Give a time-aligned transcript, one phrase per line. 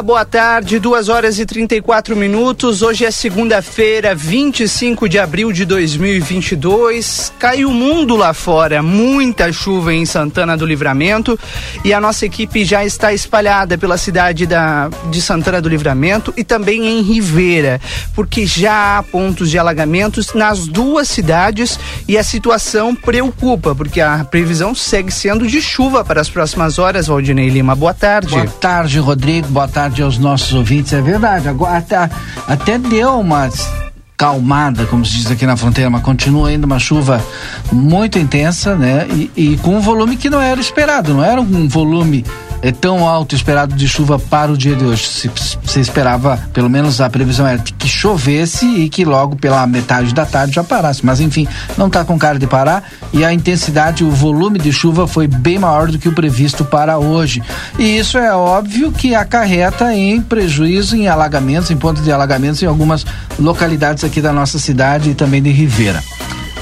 [0.00, 2.80] Boa tarde, 2 horas e 34 minutos.
[2.80, 7.32] Hoje é segunda-feira, 25 de abril de 2022.
[7.38, 11.38] Caiu o mundo lá fora, muita chuva em Santana do Livramento
[11.84, 16.42] e a nossa equipe já está espalhada pela cidade da, de Santana do Livramento e
[16.42, 17.80] também em Ribeira,
[18.14, 24.24] porque já há pontos de alagamentos nas duas cidades e a situação preocupa, porque a
[24.24, 27.08] previsão segue sendo de chuva para as próximas horas.
[27.08, 28.30] Valdinei Lima, boa tarde.
[28.30, 30.92] Boa tarde, Rodrigo boa tarde aos nossos ouvintes.
[30.92, 32.10] É verdade, agora até,
[32.46, 33.48] até deu uma
[34.16, 37.20] calmada, como se diz aqui na fronteira, mas continua ainda uma chuva
[37.72, 39.06] muito intensa, né?
[39.10, 42.24] E, e com um volume que não era esperado, não era um volume
[42.62, 45.04] é tão alto esperado de chuva para o dia de hoje.
[45.04, 45.30] Se,
[45.64, 50.24] se esperava, pelo menos a previsão era que chovesse e que logo pela metade da
[50.24, 51.04] tarde já parasse.
[51.04, 55.06] Mas enfim, não está com cara de parar e a intensidade, o volume de chuva
[55.06, 57.42] foi bem maior do que o previsto para hoje.
[57.78, 62.66] E isso é óbvio que acarreta em prejuízo em alagamentos, em pontos de alagamentos em
[62.66, 63.04] algumas
[63.38, 66.02] localidades aqui da nossa cidade e também de Ribeira.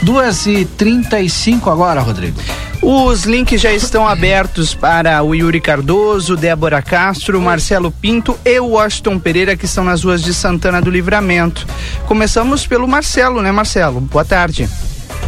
[0.03, 2.41] Duas e trinta e cinco agora, Rodrigo.
[2.83, 8.69] Os links já estão abertos para o Yuri Cardoso, Débora Castro, Marcelo Pinto e o
[8.69, 11.67] Washington Pereira, que estão nas ruas de Santana do Livramento.
[12.07, 14.01] Começamos pelo Marcelo, né, Marcelo?
[14.01, 14.67] Boa tarde.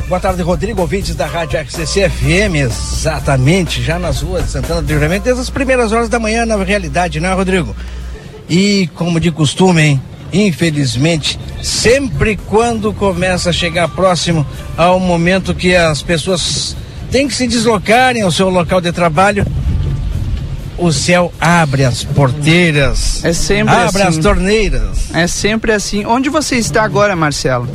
[0.09, 4.89] Boa tarde, Rodrigo, ouvintes da Rádio RCC FM, exatamente, já nas ruas de Santana do
[4.89, 7.77] Livramento, desde as primeiras horas da manhã, na realidade, né, Rodrigo?
[8.49, 10.03] E, como de costume, hein?
[10.33, 16.77] Infelizmente, sempre quando começa a chegar próximo ao momento que as pessoas
[17.11, 19.47] têm que se deslocarem ao seu local de trabalho,
[20.79, 23.25] o céu abre as porteiras.
[23.25, 24.19] É sempre abre assim.
[24.19, 25.15] as torneiras.
[25.15, 26.05] É sempre assim.
[26.05, 27.69] Onde você está agora, Marcelo?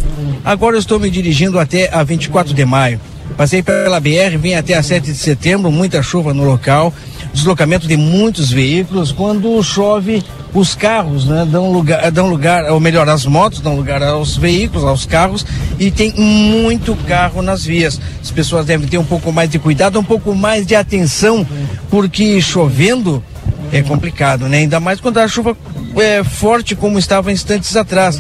[0.44, 3.00] Agora eu estou me dirigindo até a 24 de maio.
[3.38, 6.94] Passei pela BR, vim até a 7 de setembro, muita chuva no local,
[7.38, 9.12] deslocamento de muitos veículos.
[9.12, 14.04] Quando chove, os carros né, dão lugar, dão lugar, ou melhor, as motos dão lugar
[14.04, 15.46] aos veículos, aos carros,
[15.80, 18.02] e tem muito carro nas vias.
[18.22, 21.46] As pessoas devem ter um pouco mais de cuidado, um pouco mais de atenção,
[21.90, 23.24] porque chovendo
[23.72, 24.60] é complicado, né?
[24.60, 25.56] Ainda mais quando a chuva
[25.96, 28.20] é forte como estava instantes atrás.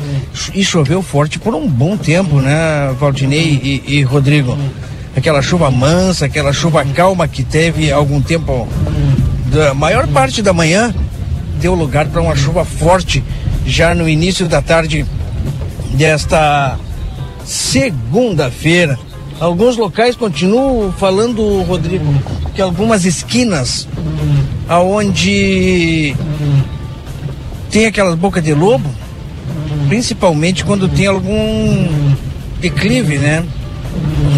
[0.53, 4.57] E choveu forte por um bom tempo, né, Valdinei e, e Rodrigo?
[5.16, 8.68] Aquela chuva mansa, aquela chuva calma que teve algum tempo,
[9.51, 10.94] da maior parte da manhã,
[11.59, 13.23] deu lugar para uma chuva forte
[13.66, 15.06] já no início da tarde
[15.94, 16.78] desta
[17.46, 18.97] segunda-feira.
[19.40, 22.06] Alguns locais continuam falando, Rodrigo,
[22.56, 23.88] que algumas esquinas
[24.67, 26.16] aonde
[27.72, 28.90] tem aquelas bocas de lobo,
[29.88, 32.16] principalmente quando tem algum
[32.59, 33.44] declive, né?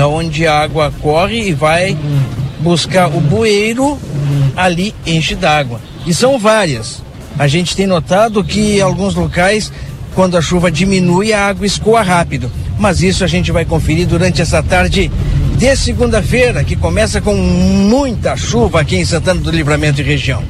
[0.08, 1.98] Onde a água corre e vai
[2.60, 3.98] buscar o bueiro,
[4.56, 5.80] ali enche d'água.
[6.06, 7.02] E são várias.
[7.38, 9.72] A gente tem notado que em alguns locais,
[10.14, 12.52] quando a chuva diminui, a água escoa rápido.
[12.78, 15.12] Mas isso a gente vai conferir durante essa tarde
[15.58, 20.42] de segunda-feira, que começa com muita chuva aqui em Santana do Livramento e região.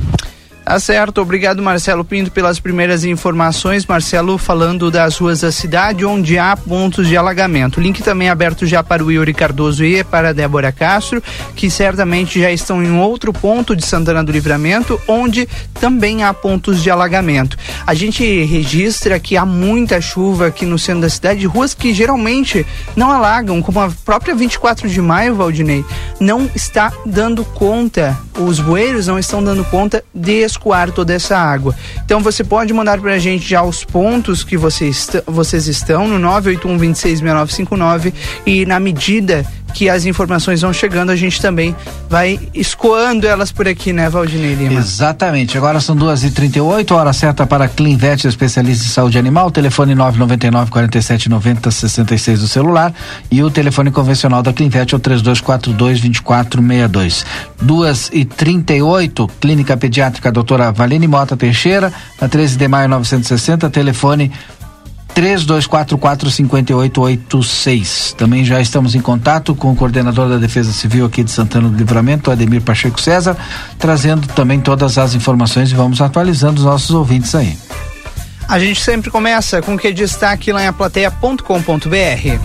[0.70, 3.88] Tá certo, obrigado Marcelo Pinto pelas primeiras informações.
[3.88, 7.82] Marcelo falando das ruas da cidade onde há pontos de alagamento.
[7.82, 11.24] Link também é aberto já para o Yuri Cardoso e para a Débora Castro,
[11.56, 16.84] que certamente já estão em outro ponto de Santana do Livramento, onde também há pontos
[16.84, 17.58] de alagamento.
[17.88, 22.64] A gente registra que há muita chuva aqui no centro da cidade, ruas que geralmente
[22.96, 25.84] não alagam, como a própria 24 de maio, Valdinei,
[26.20, 31.76] não está dando conta, os bueiros não estão dando conta de escoar toda essa água.
[32.04, 36.08] Então você pode mandar para a gente já os pontos que você est vocês estão
[36.08, 38.14] no 981 266959
[38.46, 41.76] e na medida que as informações vão chegando, a gente também
[42.10, 44.80] vai escoando elas por aqui, né, Valdinei Lima?
[44.80, 45.58] Exatamente.
[45.58, 50.18] Agora são duas e trinta hora certa para Clinvet, especialista em saúde animal, telefone nove
[50.18, 52.94] noventa e nove quarenta e sete noventa sessenta e seis do celular
[53.32, 56.62] e o telefone convencional da Clinvet é o três dois quatro dois vinte e quatro
[56.90, 57.26] dois.
[57.62, 62.90] Duas e trinta e oito, Clínica Pediátrica Doutora Valine Mota Teixeira, na 13 de maio
[62.90, 64.32] 960, telefone
[65.20, 68.16] 3244-5886.
[68.16, 71.76] Também já estamos em contato com o coordenador da Defesa Civil aqui de Santana do
[71.76, 73.36] Livramento, Ademir Pacheco César,
[73.78, 77.58] trazendo também todas as informações e vamos atualizando os nossos ouvintes aí.
[78.48, 82.40] A gente sempre começa com o que destaque lá em aplateia.com.br.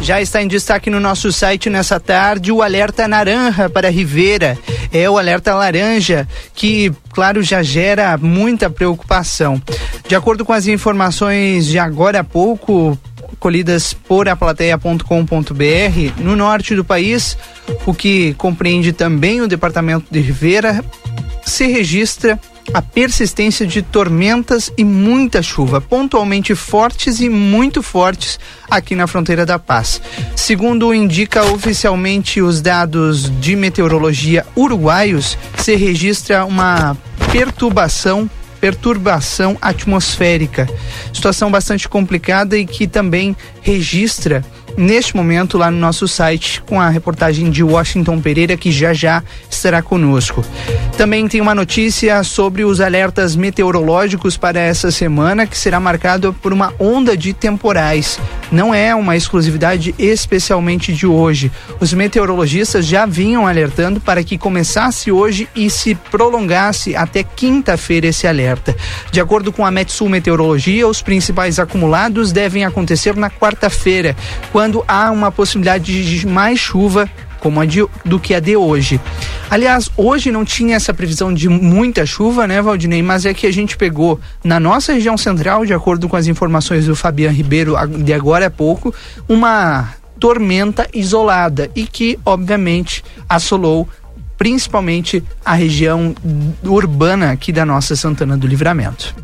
[0.00, 4.58] Já está em destaque no nosso site nessa tarde o alerta naranja para Ribeira.
[4.94, 9.60] É o alerta laranja que, claro, já gera muita preocupação.
[10.06, 12.96] De acordo com as informações de agora há pouco,
[13.40, 17.36] colhidas por aplateia.com.br, no norte do país,
[17.84, 20.84] o que compreende também o departamento de Ribeira,
[21.44, 22.38] se registra
[22.72, 28.38] a persistência de tormentas e muita chuva, pontualmente fortes e muito fortes
[28.70, 30.00] aqui na fronteira da Paz.
[30.34, 36.96] Segundo indica oficialmente os dados de meteorologia uruguaios, se registra uma
[37.30, 38.30] perturbação
[38.60, 40.66] perturbação atmosférica.
[41.12, 44.42] Situação bastante complicada e que também registra
[44.76, 49.22] neste momento lá no nosso site com a reportagem de Washington Pereira que já já
[49.48, 50.44] estará conosco.
[50.96, 56.52] Também tem uma notícia sobre os alertas meteorológicos para essa semana que será marcado por
[56.52, 58.18] uma onda de temporais.
[58.50, 61.50] Não é uma exclusividade especialmente de hoje.
[61.80, 68.26] Os meteorologistas já vinham alertando para que começasse hoje e se prolongasse até quinta-feira esse
[68.26, 68.76] alerta.
[69.10, 74.16] De acordo com a Metsul Meteorologia, os principais acumulados devem acontecer na quarta-feira,
[74.52, 77.06] quando quando há uma possibilidade de mais chuva
[77.38, 78.98] como a de, do que a de hoje.
[79.50, 83.02] Aliás, hoje não tinha essa previsão de muita chuva, né, Valdinei?
[83.02, 86.86] Mas é que a gente pegou na nossa região central, de acordo com as informações
[86.86, 88.94] do Fabian Ribeiro de agora a pouco,
[89.28, 93.86] uma tormenta isolada e que, obviamente, assolou
[94.38, 96.14] principalmente a região
[96.62, 99.14] urbana aqui da nossa Santana do Livramento.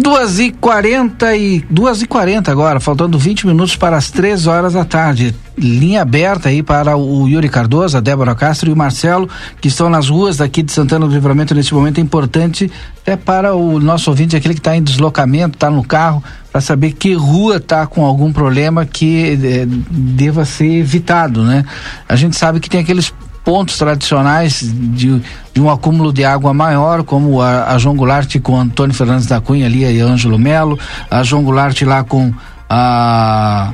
[0.00, 4.74] Duas e quarenta e duas e quarenta agora, faltando 20 minutos para as três horas
[4.74, 5.34] da tarde.
[5.58, 9.28] Linha aberta aí para o Yuri Cardoso, a Débora Castro e o Marcelo,
[9.60, 12.70] que estão nas ruas daqui de Santana do Livramento nesse momento é importante
[13.02, 16.22] até para o nosso ouvinte, aquele que está em deslocamento, está no carro,
[16.52, 21.64] para saber que rua está com algum problema que eh, deva ser evitado, né?
[22.08, 23.12] A gente sabe que tem aqueles
[23.48, 25.22] pontos tradicionais de,
[25.54, 29.40] de um acúmulo de água maior, como a, a João Goulart com Antônio Fernandes da
[29.40, 30.78] Cunha ali e Ângelo Melo,
[31.10, 32.30] a João Goulart lá com
[32.68, 33.72] a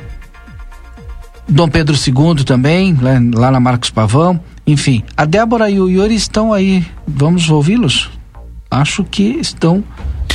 [1.45, 4.39] Dom Pedro II também, lá, lá na Marcos Pavão.
[4.65, 6.87] Enfim, a Débora e o Yuri estão aí.
[7.05, 8.09] Vamos ouvi-los?
[8.71, 9.83] Acho que estão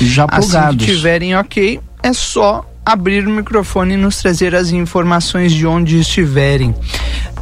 [0.03, 0.55] já plugados.
[0.55, 5.67] Assim que estiverem ok, é só abrir o microfone e nos trazer as informações de
[5.67, 6.75] onde estiverem.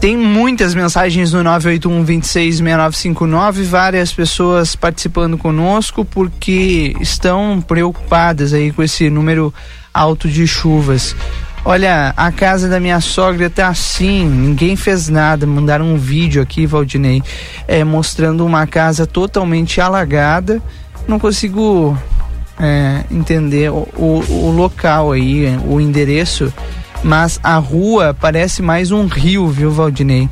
[0.01, 8.71] Tem muitas mensagens no 981 26 6959, várias pessoas participando conosco porque estão preocupadas aí
[8.71, 9.53] com esse número
[9.93, 11.17] alto de chuvas.
[11.65, 15.45] Olha, a casa da minha sogra tá assim, ninguém fez nada.
[15.45, 17.21] Mandaram um vídeo aqui, Valdinei,
[17.67, 20.63] é, mostrando uma casa totalmente alagada.
[21.09, 21.99] Não consigo
[22.61, 26.53] é, entender o, o, o local aí, o endereço
[27.03, 30.29] mas a rua parece mais um rio, viu, Valdinei?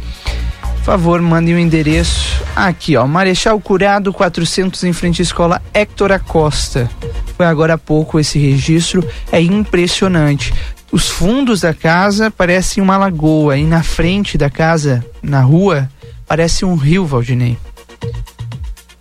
[0.77, 6.13] Por favor, mande o endereço aqui, ó, Marechal Curado 400 em frente à escola Héctor
[6.13, 6.89] Acosta.
[7.37, 10.55] Foi agora há pouco esse registro, é impressionante.
[10.93, 15.89] Os fundos da casa parecem uma lagoa e na frente da casa, na rua,
[16.27, 17.59] parece um rio, Valdinei.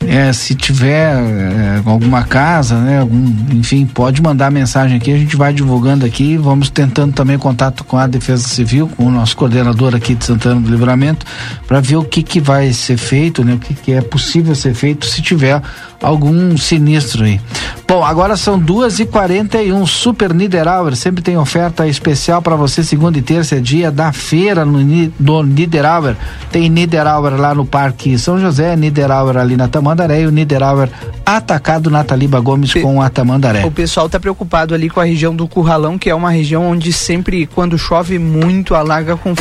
[0.08, 5.36] É, se tiver é, alguma casa, né, algum, enfim, pode mandar mensagem aqui, a gente
[5.36, 9.96] vai divulgando aqui, vamos tentando também contato com a Defesa Civil, com o nosso coordenador
[9.96, 11.26] aqui de Santana do Livramento,
[11.68, 14.74] para ver o que que vai ser feito, né, o que que é possível ser
[14.74, 15.62] feito se tiver
[16.06, 17.42] algum sinistro aí.
[17.88, 22.56] Bom, agora são duas e quarenta e um, Super Niederauer, sempre tem oferta especial para
[22.56, 24.80] você, segunda e terça é dia da feira no,
[25.20, 26.16] no Niederauer,
[26.52, 30.90] tem Niederauer lá no Parque São José, Niederauer ali na Tamandaré e o Niederauer
[31.26, 33.66] atacado na Taliba Gomes Pe com a Tamandaré.
[33.66, 36.94] O pessoal tá preocupado ali com a região do Curralão, que é uma região onde
[36.94, 39.34] sempre, quando chove muito, alaga com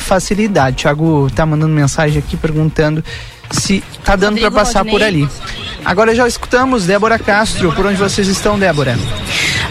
[0.00, 0.76] facilidade.
[0.76, 3.04] Tiago tá mandando mensagem aqui perguntando
[3.50, 5.28] se tá dando para passar por ali.
[5.84, 7.72] Agora já escutamos Débora Castro.
[7.72, 8.98] Por onde vocês estão, Débora?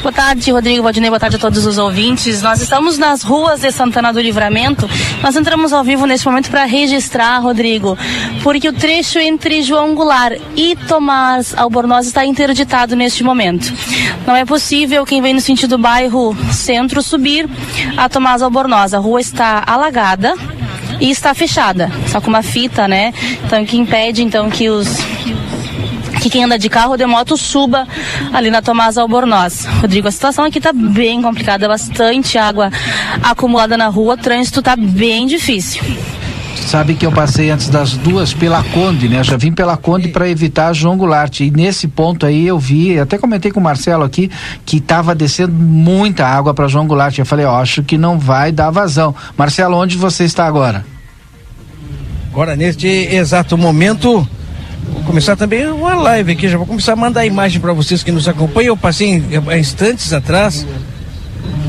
[0.01, 1.09] Boa tarde, Rodrigo Valdinei.
[1.09, 2.41] Boa tarde a todos os ouvintes.
[2.41, 4.89] Nós estamos nas ruas de Santana do Livramento.
[5.21, 7.97] Nós entramos ao vivo neste momento para registrar, Rodrigo,
[8.41, 13.73] porque o trecho entre João Goulart e Tomás Albornoz está interditado neste momento.
[14.25, 17.49] Não é possível quem vem no sentido do bairro Centro subir
[17.97, 18.93] a Tomás Albornoz.
[18.93, 20.33] A rua está alagada
[20.99, 23.13] e está fechada, só com uma fita, né?
[23.45, 24.87] Então que impede então que os
[26.19, 27.87] que quem anda de carro ou de moto suba
[28.33, 29.65] ali na Tomás Albornoz.
[29.81, 32.71] Rodrigo, a situação aqui está bem complicada, bastante água
[33.23, 35.81] acumulada na rua, o trânsito está bem difícil.
[36.69, 39.19] Sabe que eu passei antes das duas pela Conde, né?
[39.19, 41.39] Eu já vim pela Conde para evitar João Goulart.
[41.39, 44.29] E nesse ponto aí eu vi, até comentei com o Marcelo aqui,
[44.65, 47.17] que estava descendo muita água para João Goulart.
[47.17, 49.15] Eu falei, ó, acho que não vai dar vazão.
[49.35, 50.85] Marcelo, onde você está agora?
[52.31, 54.27] Agora, neste exato momento,
[54.87, 58.11] Vou começar também uma live aqui, já vou começar a mandar imagem para vocês que
[58.11, 58.69] nos acompanham.
[58.69, 60.65] Eu passei há instantes atrás,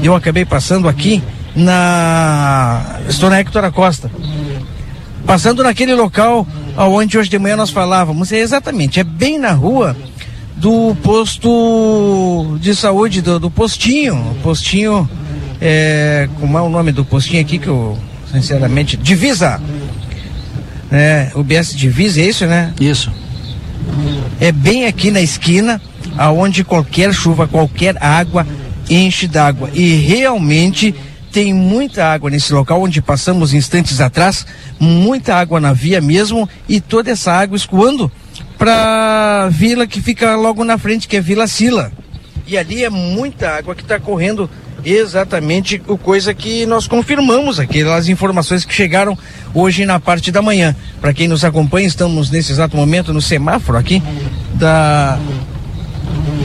[0.02, 1.22] eu acabei passando aqui
[1.54, 3.00] na.
[3.08, 4.10] Estou na Hector Acosta.
[5.26, 8.32] Passando naquele local onde hoje de manhã nós falávamos.
[8.32, 9.96] É exatamente, é bem na rua
[10.56, 14.36] do posto de saúde, do, do postinho.
[14.42, 15.08] Postinho,
[15.60, 17.96] é, como é o nome do postinho aqui que eu,
[18.30, 19.60] sinceramente, Divisa.
[20.90, 22.72] É, o BS Divisa, é isso, né?
[22.80, 23.12] Isso.
[24.40, 25.80] É bem aqui na esquina,
[26.16, 28.46] aonde qualquer chuva, qualquer água
[28.88, 29.70] enche d'água.
[29.72, 30.94] E realmente
[31.32, 34.44] tem muita água nesse local onde passamos instantes atrás,
[34.78, 38.10] muita água na via mesmo e toda essa água escoando
[38.58, 41.92] para vila que fica logo na frente, que é Vila Sila.
[42.46, 44.50] E ali é muita água que está correndo
[44.84, 49.16] exatamente o coisa que nós confirmamos aquelas informações que chegaram
[49.54, 50.74] hoje na parte da manhã.
[51.00, 54.02] Para quem nos acompanha, estamos nesse exato momento no semáforo aqui
[54.54, 55.18] da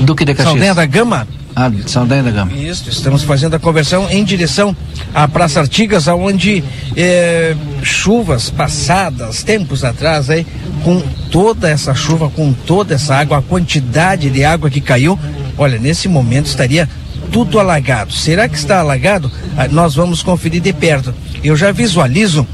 [0.01, 0.51] Duque de Caxias.
[0.51, 1.27] Saldanha da Gama.
[1.55, 2.51] Ah, Saldanha da Gama.
[2.51, 4.75] Isso, estamos fazendo a conversão em direção
[5.13, 6.61] à Praça Artigas, onde
[6.97, 10.45] eh, chuvas passadas, tempos atrás, aí,
[10.83, 11.01] com
[11.31, 15.17] toda essa chuva, com toda essa água, a quantidade de água que caiu,
[15.57, 16.89] olha, nesse momento estaria
[17.31, 18.13] tudo alagado.
[18.13, 19.31] Será que está alagado?
[19.57, 21.13] Ah, nós vamos conferir de perto.
[21.43, 22.47] Eu já visualizo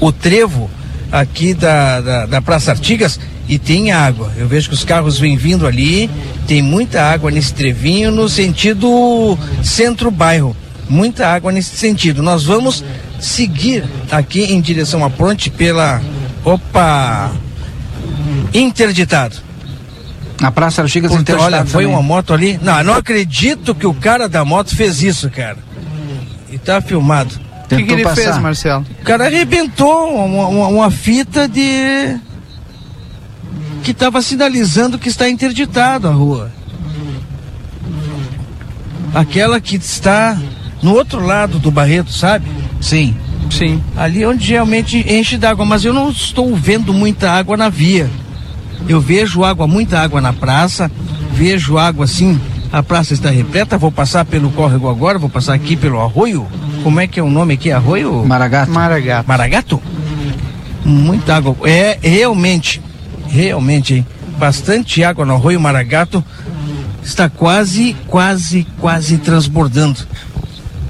[0.00, 0.70] o trevo
[1.10, 4.32] aqui da, da, da Praça Artigas e tem água.
[4.36, 6.10] Eu vejo que os carros vêm vindo ali,
[6.46, 10.56] tem muita água nesse trevinho no sentido centro-bairro.
[10.88, 12.22] Muita água nesse sentido.
[12.22, 12.84] Nós vamos
[13.20, 16.00] seguir aqui em direção à ponte pela.
[16.44, 17.32] Opa!
[18.54, 19.45] Interditado.
[20.40, 21.96] Na Praça Artigas interditado olha, foi também.
[21.96, 22.58] uma moto ali.
[22.62, 25.58] Não, eu não acredito que o cara da moto fez isso, cara.
[26.50, 27.34] E tá filmado.
[27.64, 28.22] O que, que ele passar.
[28.22, 28.84] fez, Marcelo?
[29.00, 32.16] O cara arrebentou uma, uma- uma fita de.
[33.82, 36.50] que estava sinalizando que está interditado a rua.
[39.14, 40.36] Aquela que está
[40.82, 42.46] no outro lado do Barreto, sabe?
[42.80, 43.16] Sim.
[43.50, 43.82] Sim.
[43.96, 48.08] Ali onde realmente enche d'água, mas eu não estou vendo muita água na via.
[48.88, 50.90] Eu vejo água, muita água na praça,
[51.32, 52.40] vejo água assim,
[52.72, 56.46] a praça está repleta, vou passar pelo córrego agora, vou passar aqui pelo arroio.
[56.82, 57.72] Como é que é o nome aqui?
[57.72, 58.24] Arroio?
[58.24, 58.70] Maragato.
[58.70, 59.28] Maragato.
[59.28, 59.82] Maragato?
[60.84, 61.56] Muita água.
[61.68, 62.80] É, realmente,
[63.28, 64.06] realmente, hein?
[64.38, 66.22] Bastante água no arroio Maragato.
[67.02, 70.00] Está quase, quase, quase transbordando.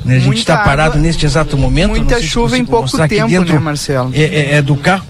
[0.05, 1.91] Né, A gente está parado água, neste exato momento.
[1.91, 3.55] muita chuva em pouco tempo, dentro.
[3.55, 4.11] né, Marcelo?
[4.15, 5.05] É, é- é do carro.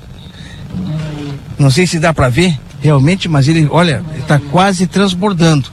[1.58, 5.68] Não sei se dá para ver realmente, mas ele, olha, está quase transbordando.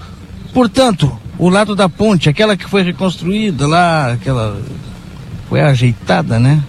[0.52, 4.60] Portanto, o lado da ponte, aquela que foi reconstruída lá, aquela
[5.48, 6.64] foi ajeitada, né?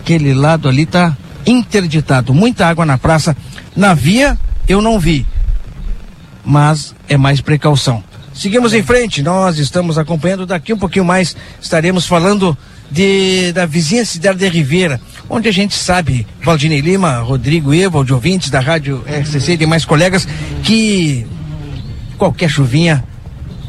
[0.00, 1.14] Aquele lado ali está
[1.46, 2.32] interditado.
[2.32, 3.36] Muita água na praça.
[3.76, 5.26] Na via eu não vi,
[6.42, 8.02] mas é mais precaução.
[8.32, 12.56] Seguimos em frente, nós estamos acompanhando daqui um pouquinho mais, estaremos falando
[12.90, 14.98] de, da vizinha cidade de Ribeira,
[15.30, 20.26] onde a gente sabe, Valdinei Lima, Rodrigo Evo, de da Rádio RCC e demais colegas,
[20.64, 21.24] que
[22.18, 23.04] qualquer chuvinha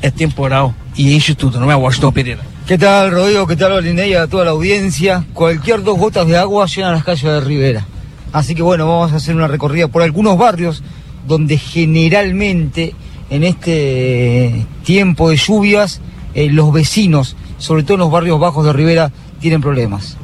[0.01, 2.41] é temporal e enche tudo, não é, Washington Pereira?
[2.65, 3.45] ¿Qué tal, Rodrigo?
[3.45, 4.15] ¿Qué tal, Olinei?
[4.15, 5.23] A toda la audiencia.
[5.33, 7.85] Cualquier dos gotas de agua llenan las calles de Rivera.
[8.33, 10.83] Así que bueno, vamos a hacer una recorrida por algunos barrios
[11.27, 12.95] donde generalmente
[13.29, 16.01] en este tiempo de lluvias
[16.33, 20.17] eh, los vecinos, sobre todo en los barrios bajos de Rivera, tienen problemas.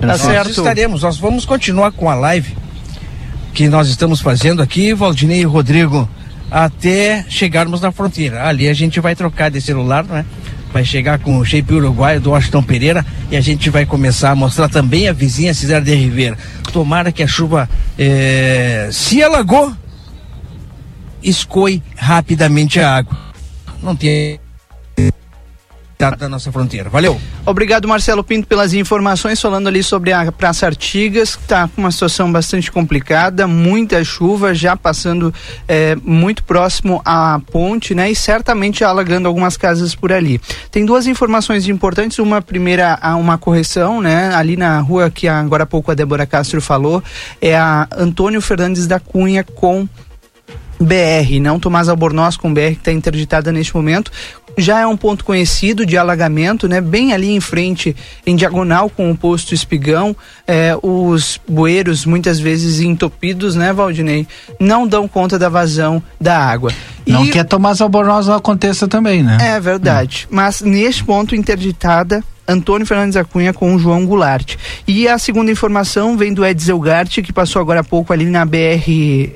[0.00, 0.50] Tá nós certo.
[0.50, 2.56] estaremos, nós vamos continuar com a live
[3.54, 6.06] que nós estamos fazendo aqui, Valdinei e Rodrigo,
[6.50, 8.46] até chegarmos na fronteira.
[8.46, 10.26] Ali a gente vai trocar de celular, né?
[10.70, 14.34] Vai chegar com o shape uruguaio do Washington Pereira e a gente vai começar a
[14.34, 16.36] mostrar também a vizinha cidade de Ribeira.
[16.70, 17.66] Tomara que a chuva
[17.98, 19.72] eh, se alagou,
[21.22, 23.16] escoe rapidamente a água.
[23.82, 24.38] Não tem
[25.98, 26.90] da nossa fronteira.
[26.90, 27.18] Valeu!
[27.44, 31.90] Obrigado, Marcelo Pinto, pelas informações, falando ali sobre a Praça Artigas, que está com uma
[31.90, 35.32] situação bastante complicada, muita chuva, já passando
[35.66, 38.10] eh, muito próximo à ponte, né?
[38.10, 40.40] E certamente alagando algumas casas por ali.
[40.70, 44.34] Tem duas informações importantes, uma primeira, uma correção, né?
[44.34, 47.02] Ali na rua que agora há pouco a Débora Castro falou,
[47.40, 49.88] é a Antônio Fernandes da Cunha com
[50.78, 54.10] BR, não Tomás Albornoz com BR que está interditada neste momento.
[54.56, 56.80] Já é um ponto conhecido de alagamento, né?
[56.80, 57.94] Bem ali em frente,
[58.26, 64.26] em diagonal com o posto Espigão, eh, os bueiros muitas vezes entopidos, né, Valdinei,
[64.58, 66.72] não dão conta da vazão da água.
[67.06, 69.36] Não E- que a Tomás Albornoz não aconteça também, né?
[69.40, 70.26] é verdade.
[70.30, 74.56] Mas neste ponto interditada Antônio Fernandes da Cunha com o João Goulart.
[74.86, 78.44] E a segunda informação vem do Edsel Gart, que passou agora há pouco ali na
[78.44, 78.86] BR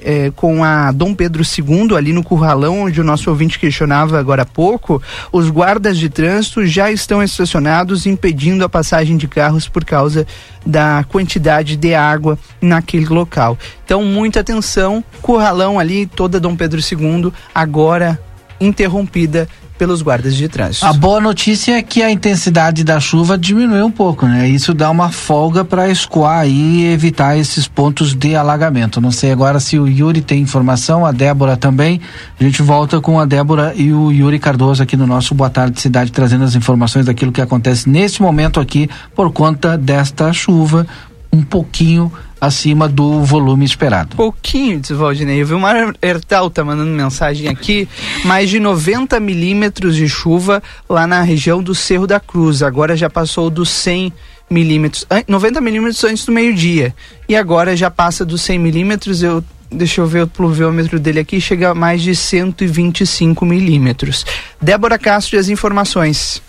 [0.03, 4.43] eh, com a Dom Pedro II, ali no Curralão, onde o nosso ouvinte questionava agora
[4.43, 5.03] há pouco.
[5.33, 10.27] Os guardas de trânsito já estão estacionados, impedindo a passagem de carros por causa
[10.65, 13.59] da quantidade de água naquele local.
[13.85, 18.21] Então, muita atenção, Curralão ali, toda Dom Pedro II, agora
[18.61, 19.49] interrompida
[19.81, 20.85] pelos guardas de trânsito.
[20.85, 24.47] A boa notícia é que a intensidade da chuva diminuiu um pouco, né?
[24.47, 29.01] Isso dá uma folga para escoar e evitar esses pontos de alagamento.
[29.01, 31.99] Não sei agora se o Yuri tem informação, a Débora também.
[32.39, 35.81] A gente volta com a Débora e o Yuri Cardoso aqui no nosso Boa Tarde
[35.81, 40.87] Cidade, trazendo as informações daquilo que acontece nesse momento aqui por conta desta chuva
[41.33, 44.17] um pouquinho acima do volume esperado.
[44.17, 45.43] Pouquinho, diz Valdinei.
[45.43, 47.89] Eu vi uma Ertal tá mandando mensagem aqui,
[48.25, 52.63] mais de 90 milímetros de chuva lá na região do Cerro da Cruz.
[52.63, 54.13] Agora já passou dos 100
[54.49, 56.95] milímetros, 90 milímetros antes do meio-dia.
[57.29, 59.23] E agora já passa dos 100 milímetros.
[59.23, 64.27] Eu deixa eu ver o pluviômetro dele aqui, chega a mais de 125 milímetros.
[64.61, 66.43] Débora Castro e as informações.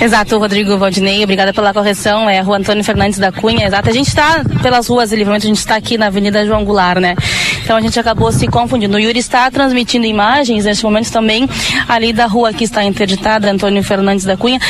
[0.00, 2.30] Exato, Rodrigo Valdinei, obrigada pela correção.
[2.30, 3.88] É a rua Antônio Fernandes da Cunha, exato.
[3.88, 7.00] A gente está pelas ruas de livramento, a gente está aqui na Avenida João Goulart,
[7.00, 7.16] né?
[7.64, 8.96] Então a gente acabou se confundindo.
[8.96, 11.48] O Yuri está transmitindo imagens neste momento também
[11.88, 14.60] ali da rua que está interditada, Antônio Fernandes da Cunha.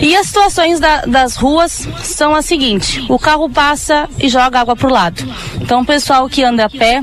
[0.00, 4.74] E as situações da, das ruas são as seguintes: o carro passa e joga água
[4.74, 5.22] para o lado.
[5.60, 7.02] Então o pessoal que anda a pé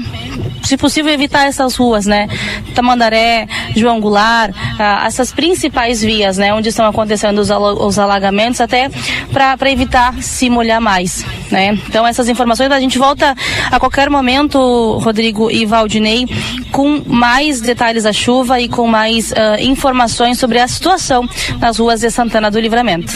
[0.63, 2.27] se possível, evitar essas ruas, né?
[2.75, 6.53] Tamandaré, João Goulart, ah, essas principais vias, né?
[6.53, 8.89] Onde estão acontecendo os, os alagamentos, até
[9.31, 11.77] para evitar se molhar mais, né?
[11.87, 13.35] Então, essas informações a gente volta
[13.71, 16.27] a qualquer momento, Rodrigo e Valdinei,
[16.71, 21.27] com mais detalhes da chuva e com mais uh, informações sobre a situação
[21.59, 23.11] nas ruas de Santana do Livramento.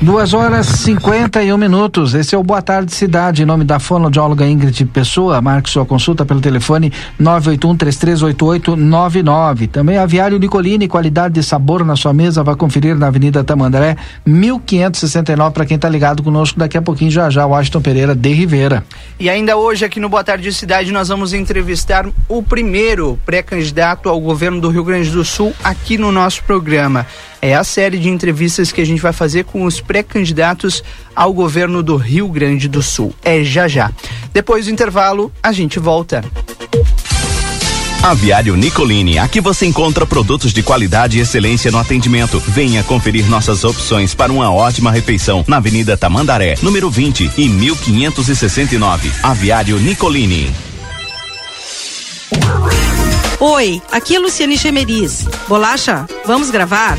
[0.00, 2.14] Duas horas cinquenta e um minutos.
[2.14, 3.42] Esse é o Boa Tarde Cidade.
[3.42, 7.96] Em nome da fonoaudióloga Ingrid Pessoa, marque sua consulta pelo telefone nove oito um três
[7.96, 9.66] três oito oito nove nove.
[9.66, 12.44] Também Aviário Nicolini, qualidade de sabor na sua mesa.
[12.44, 15.52] Vai conferir na Avenida Tamandaré, mil quinhentos e nove.
[15.52, 18.84] Para quem está ligado conosco daqui a pouquinho já já, Washington Pereira de Rivera.
[19.18, 24.20] E ainda hoje aqui no Boa Tarde Cidade nós vamos entrevistar o primeiro pré-candidato ao
[24.20, 27.04] governo do Rio Grande do Sul aqui no nosso programa.
[27.40, 30.82] É a série de entrevistas que a gente vai fazer com os pré-candidatos
[31.14, 33.14] ao governo do Rio Grande do Sul.
[33.22, 33.92] É já já.
[34.32, 36.24] Depois do intervalo, a gente volta.
[38.02, 42.40] Aviário Nicolini, aqui você encontra produtos de qualidade e excelência no atendimento.
[42.40, 49.10] Venha conferir nossas opções para uma ótima refeição na Avenida Tamandaré, número 20 e 1569.
[49.22, 50.50] Aviário Nicolini.
[53.40, 55.24] Oi, aqui é Luciane Chemeris.
[55.48, 56.98] Bolacha, vamos gravar?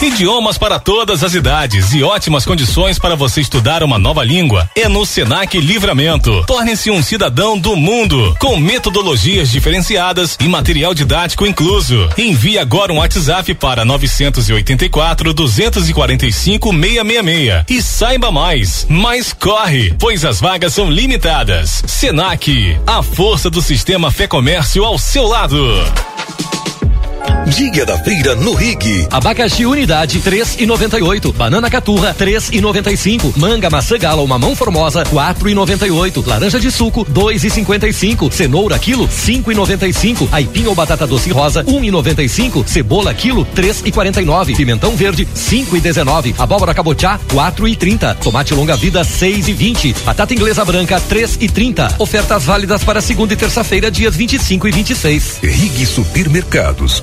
[0.00, 4.70] Idiomas para todas as idades e ótimas condições para você estudar uma nova língua.
[4.76, 6.44] É no Senac Livramento.
[6.46, 12.08] Torne-se um cidadão do mundo, com metodologias diferenciadas e material didático incluso.
[12.16, 18.86] Envie agora um WhatsApp para 984 245 666 e saiba mais.
[18.88, 21.82] Mas corre, pois as vagas são limitadas.
[21.88, 25.58] Senac, a força do sistema Fé Comércio ao seu lado.
[27.46, 29.06] Dia da feira no Rig.
[29.10, 31.32] Abacaxi unidade três e noventa e oito.
[31.32, 33.32] Banana caturra três e noventa e cinco.
[33.36, 36.22] Manga maçã gala ou mamão formosa quatro e noventa e oito.
[36.26, 38.30] Laranja de suco dois e cinquenta e cinco.
[38.30, 40.28] Cenoura quilo cinco e noventa e cinco.
[40.30, 42.64] Aipim ou batata doce rosa um e noventa e cinco.
[42.66, 44.54] Cebola quilo três e quarenta e nove.
[44.54, 46.34] Pimentão verde cinco e dezenove.
[46.38, 48.14] Abóbora cabotiá quatro e trinta.
[48.14, 49.94] Tomate longa vida seis e vinte.
[50.04, 51.94] Batata inglesa branca três e trinta.
[51.98, 55.38] Ofertas válidas para segunda e terça-feira dias vinte e cinco e vinte e seis.
[55.42, 57.02] Rig Supermercados.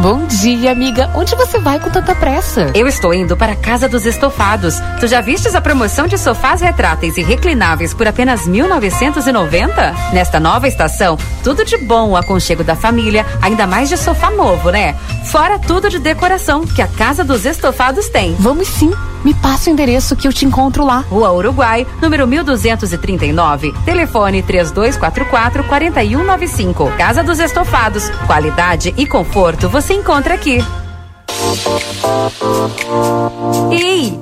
[0.00, 1.10] Bom dia, amiga.
[1.14, 2.70] Onde você vai com tanta pressa?
[2.74, 4.80] Eu estou indo para a Casa dos Estofados.
[4.98, 9.94] Tu já vistes a promoção de sofás retráteis e reclináveis por apenas 1990?
[10.12, 14.70] Nesta nova estação, tudo de bom o aconchego da família, ainda mais de sofá novo,
[14.70, 14.96] né?
[15.26, 18.34] Fora tudo de decoração que a Casa dos Estofados tem.
[18.38, 18.92] Vamos sim.
[19.24, 21.04] Me passa o endereço que eu te encontro lá.
[21.08, 23.72] Rua Uruguai, número 1239.
[23.84, 26.90] Telefone 3244 4195.
[26.98, 28.10] Casa dos Estofados.
[28.26, 30.58] Qualidade e conforto você encontra aqui.
[33.70, 34.21] Ei,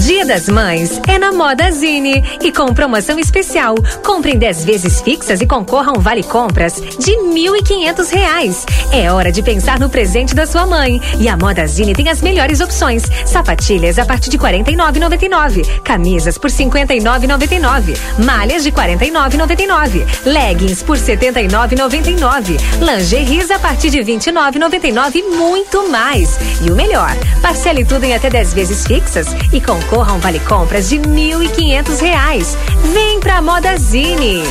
[0.00, 3.74] Dia das Mães é na Moda Zine e com promoção especial.
[4.02, 7.18] Compre em 10 vezes fixas e concorra a um vale compras de R$
[7.62, 8.64] 1.500.
[8.92, 11.00] É hora de pensar no presente da sua mãe.
[11.18, 16.38] E a Moda Zine tem as melhores opções: sapatilhas a partir de R$ 49,99, camisas
[16.38, 23.98] por R$ 59,99, malhas de R$ 49,99, leggings por R$ 79,99, lingeries a partir de
[23.98, 26.38] 29,99 e muito mais.
[26.62, 30.38] E o melhor, parcele tudo em até 10 vezes fixas e concorra a um vale
[30.40, 32.56] compras de R$ 1.500.
[32.94, 34.44] Vem pra Modazine.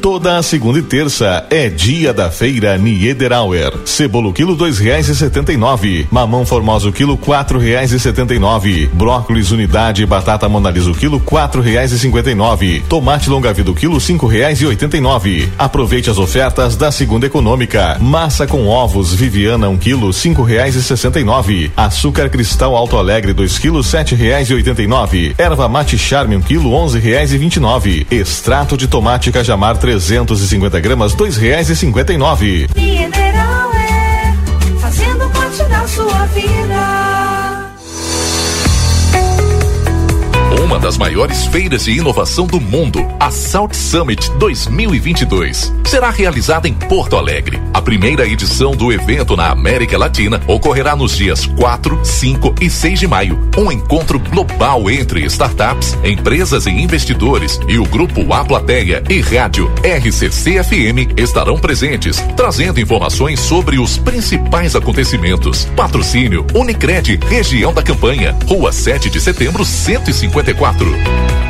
[0.00, 3.70] Toda a segunda e terça é dia da feira Niederauer.
[3.84, 6.08] Cebola quilo dois reais e setenta e nove.
[6.10, 8.88] Mamão formoso quilo quatro reais e setenta e nove.
[8.94, 12.82] Brócolis unidade batata monalisa quilo quatro reais e cinquenta e nove.
[12.88, 15.50] Tomate longa vida quilo cinco reais e oitenta e nove.
[15.58, 17.98] Aproveite as ofertas da segunda econômica.
[18.00, 21.70] Massa com ovos Viviana um quilo cinco reais e sessenta e nove.
[21.76, 25.34] Açúcar cristal Alto Alegre dois quilos sete reais e oitenta e nove.
[25.36, 28.06] Erva mate charme um quilo onze reais e vinte e nove.
[28.10, 31.14] Extrato de tomate cajamar 350 gramas,
[32.12, 33.29] e nove.
[40.70, 46.72] Uma das maiores feiras de inovação do mundo, a Salt Summit 2022, será realizada em
[46.72, 47.60] Porto Alegre.
[47.74, 53.00] A primeira edição do evento na América Latina ocorrerá nos dias 4, 5 e 6
[53.00, 53.50] de maio.
[53.58, 59.68] Um encontro global entre startups, empresas e investidores e o grupo A Plateia e rádio
[59.82, 65.64] RCC-FM estarão presentes, trazendo informações sobre os principais acontecimentos.
[65.74, 70.59] Patrocínio Unicred, região da campanha, Rua 7 de Setembro, 154.
[70.62, 71.49] A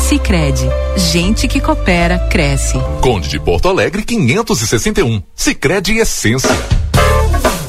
[0.00, 2.76] Sicredi, gente que coopera cresce.
[3.00, 5.22] Conde de Porto Alegre 561.
[5.36, 6.50] Sicredi Essência.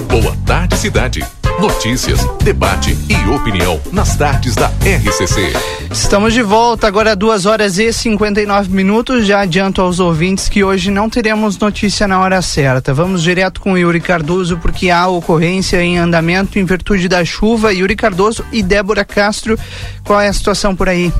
[0.08, 1.24] Boa tarde cidade.
[1.60, 5.54] Notícias, debate e opinião nas tardes da RCC.
[5.92, 9.28] Estamos de volta agora duas horas e 59 minutos.
[9.28, 12.94] Já adianto aos ouvintes que hoje não teremos notícia na hora certa.
[12.94, 17.74] Vamos direto com o Yuri Cardoso porque há ocorrência em andamento em virtude da chuva.
[17.74, 19.60] Yuri Cardoso e Débora Castro,
[20.04, 21.14] qual é a situação por aí?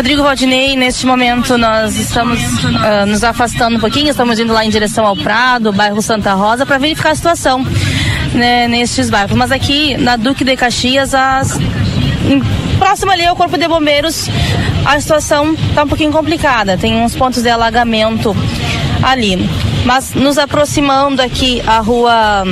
[0.00, 4.70] Rodrigo Valdinei, neste momento nós estamos uh, nos afastando um pouquinho, estamos indo lá em
[4.70, 7.62] direção ao Prado, bairro Santa Rosa, para verificar a situação
[8.32, 9.36] né, nestes bairros.
[9.36, 11.58] Mas aqui na Duque de Caxias, as,
[12.78, 14.30] próximo ali ao Corpo de Bombeiros,
[14.86, 16.78] a situação está um pouquinho complicada.
[16.78, 18.34] Tem uns pontos de alagamento
[19.02, 19.50] ali.
[19.84, 22.44] Mas nos aproximando aqui a rua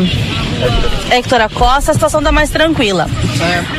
[1.11, 3.09] Hector Acosta, a situação está mais tranquila.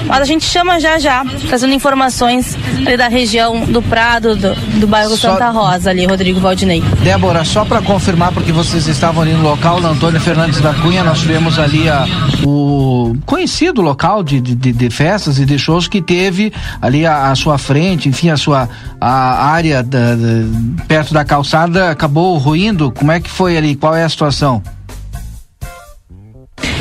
[0.07, 2.57] Mas a gente chama já já, trazendo informações
[2.97, 6.81] da região do Prado, do, do bairro Só- Santa Rosa, ali, Rodrigo Valdinei.
[7.03, 11.03] Débora, só para confirmar, porque vocês estavam ali no local, na Antônio Fernandes da Cunha,
[11.03, 12.05] nós tivemos ali a,
[12.45, 17.35] o conhecido local de, de, de- festas e de shows que teve ali a, a
[17.35, 18.67] sua frente, enfim, a sua
[18.99, 22.91] a área da- da- perto da calçada acabou ruindo.
[22.91, 23.75] Como é que foi ali?
[23.75, 24.61] Qual é a situação?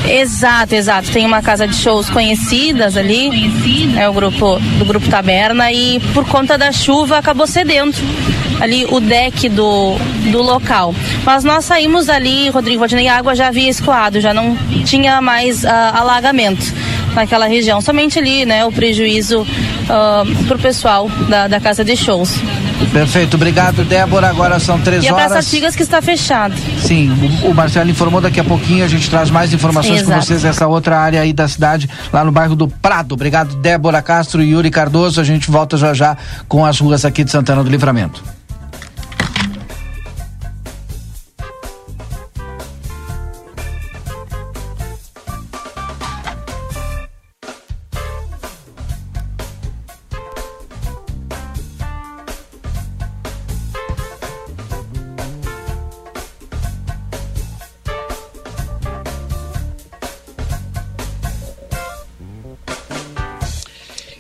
[0.09, 1.11] Exato, exato.
[1.11, 3.31] Tem uma casa de shows conhecidas ali,
[3.99, 7.95] é o grupo do grupo Taberna e por conta da chuva acabou cedendo
[8.61, 9.97] ali o deck do,
[10.31, 10.95] do local.
[11.25, 15.93] Mas nós saímos ali, Rodrigo a água já havia escoado, já não tinha mais ah,
[15.95, 16.65] alagamento
[17.15, 17.81] naquela região.
[17.81, 19.47] Somente ali, né, o prejuízo
[19.89, 22.41] ah, pro pessoal da, da casa de shows.
[22.87, 24.29] Perfeito, obrigado, Débora.
[24.29, 25.47] Agora são três e a Praça horas.
[25.47, 26.55] Artigas que está fechada.
[26.83, 27.11] Sim,
[27.43, 30.27] o, o Marcelo informou daqui a pouquinho, a gente traz mais informações com Exato.
[30.27, 33.13] vocês dessa outra área aí da cidade, lá no bairro do Prado.
[33.13, 35.21] Obrigado, Débora Castro e Yuri Cardoso.
[35.21, 38.38] A gente volta já já com as ruas aqui de Santana do Livramento.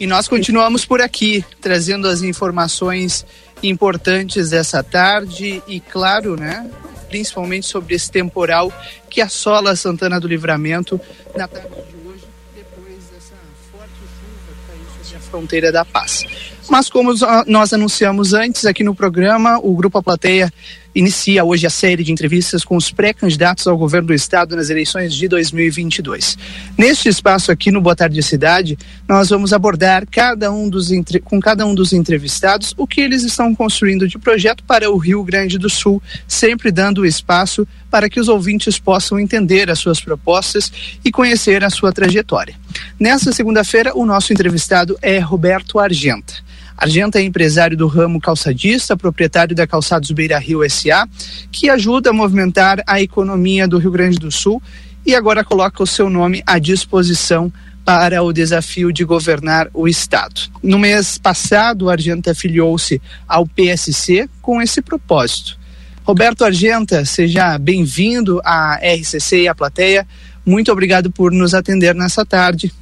[0.08, 3.26] Nós continuamos por aqui, trazendo as informações
[3.62, 6.68] importantes dessa tarde e, claro, né,
[7.08, 8.72] principalmente sobre esse temporal
[9.10, 10.98] que assola Santana do Livramento
[11.36, 12.24] na tarde de hoje,
[12.56, 13.34] depois dessa
[13.70, 16.24] forte chuva que caiu sobre a fronteira da paz.
[16.70, 17.12] Mas como
[17.46, 20.52] nós anunciamos antes aqui no programa, o Grupo A Plateia
[20.98, 25.14] inicia hoje a série de entrevistas com os pré-candidatos ao governo do estado nas eleições
[25.14, 26.36] de 2022.
[26.76, 30.88] Neste espaço aqui no Boa Tarde Cidade, nós vamos abordar cada um dos
[31.22, 35.22] com cada um dos entrevistados o que eles estão construindo de projeto para o Rio
[35.22, 40.72] Grande do Sul, sempre dando espaço para que os ouvintes possam entender as suas propostas
[41.04, 42.56] e conhecer a sua trajetória.
[42.98, 46.48] Nesta segunda-feira, o nosso entrevistado é Roberto Argenta.
[46.78, 51.08] Argenta é empresário do ramo calçadista, proprietário da Calçados Beira Rio SA,
[51.50, 54.62] que ajuda a movimentar a economia do Rio Grande do Sul
[55.04, 57.52] e agora coloca o seu nome à disposição
[57.84, 60.42] para o desafio de governar o Estado.
[60.62, 65.58] No mês passado, Argenta filiou-se ao PSC com esse propósito.
[66.04, 70.06] Roberto Argenta, seja bem-vindo à RCC e à plateia.
[70.46, 72.72] Muito obrigado por nos atender nessa tarde.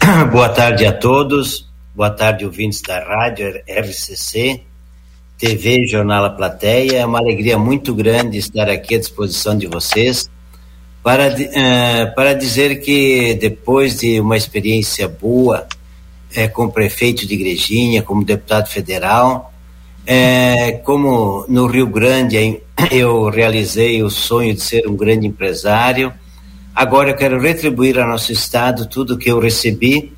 [0.30, 1.72] Boa tarde a todos.
[1.96, 4.62] Boa tarde, ouvintes da Rádio RCC,
[5.38, 6.98] TV Jornal A Plateia.
[6.98, 10.28] É uma alegria muito grande estar aqui à disposição de vocês
[11.04, 15.68] para, eh, para dizer que depois de uma experiência boa
[16.34, 19.54] eh, como prefeito de Igrejinha, como deputado federal,
[20.04, 26.12] eh, como no Rio Grande eu realizei o sonho de ser um grande empresário,
[26.74, 30.12] agora eu quero retribuir ao nosso estado tudo que eu recebi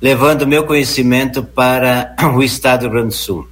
[0.00, 3.48] levando meu conhecimento para o estado do Rio Grande do Sul.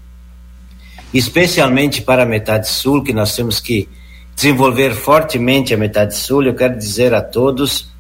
[1.13, 3.89] Especialmente para a metade sul, que nós temos que
[4.35, 6.45] desenvolver fortemente a metade sul.
[6.45, 7.91] Eu quero dizer a todos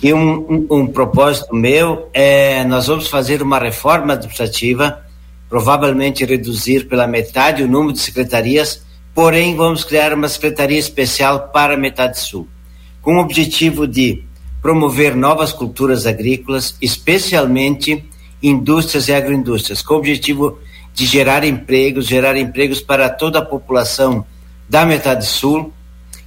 [0.00, 5.02] que um, um, um propósito meu é nós vamos fazer uma reforma administrativa
[5.48, 11.74] provavelmente reduzir pela metade o número de secretarias, porém vamos criar uma secretaria especial para
[11.74, 12.46] a metade sul,
[13.00, 14.24] com o objetivo de
[14.60, 18.04] promover novas culturas agrícolas, especialmente
[18.42, 20.58] indústrias e agroindústrias, com o objetivo
[20.94, 24.26] de gerar empregos, gerar empregos para toda a população
[24.68, 25.72] da metade sul,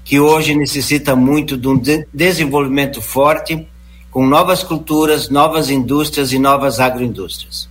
[0.03, 3.67] que hoje necessita muito de um de desenvolvimento forte,
[4.09, 7.69] com novas culturas, novas indústrias e novas agroindústrias.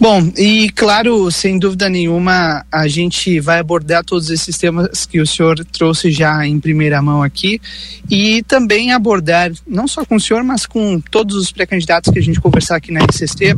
[0.00, 5.26] Bom, e claro, sem dúvida nenhuma, a gente vai abordar todos esses temas que o
[5.26, 7.60] senhor trouxe já em primeira mão aqui
[8.08, 12.22] e também abordar, não só com o senhor, mas com todos os pré-candidatos que a
[12.22, 13.56] gente conversar aqui na SST,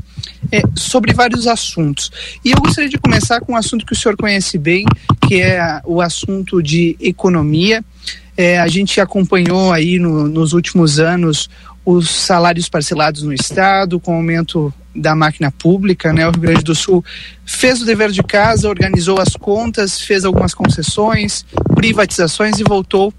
[0.50, 2.10] é, sobre vários assuntos.
[2.42, 4.86] E eu gostaria de começar com um assunto que o senhor conhece bem,
[5.28, 7.84] que é o assunto de economia.
[8.34, 11.50] É, a gente acompanhou aí no, nos últimos anos
[11.84, 16.26] os salários parcelados no Estado, com aumento da máquina pública, né?
[16.26, 17.04] O Rio Grande do Sul
[17.44, 23.12] fez o dever de casa, organizou as contas, fez algumas concessões, privatizações e voltou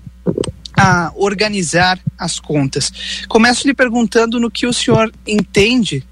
[0.77, 2.91] a organizar as contas.
[3.27, 6.03] Começo lhe perguntando no que o senhor entende,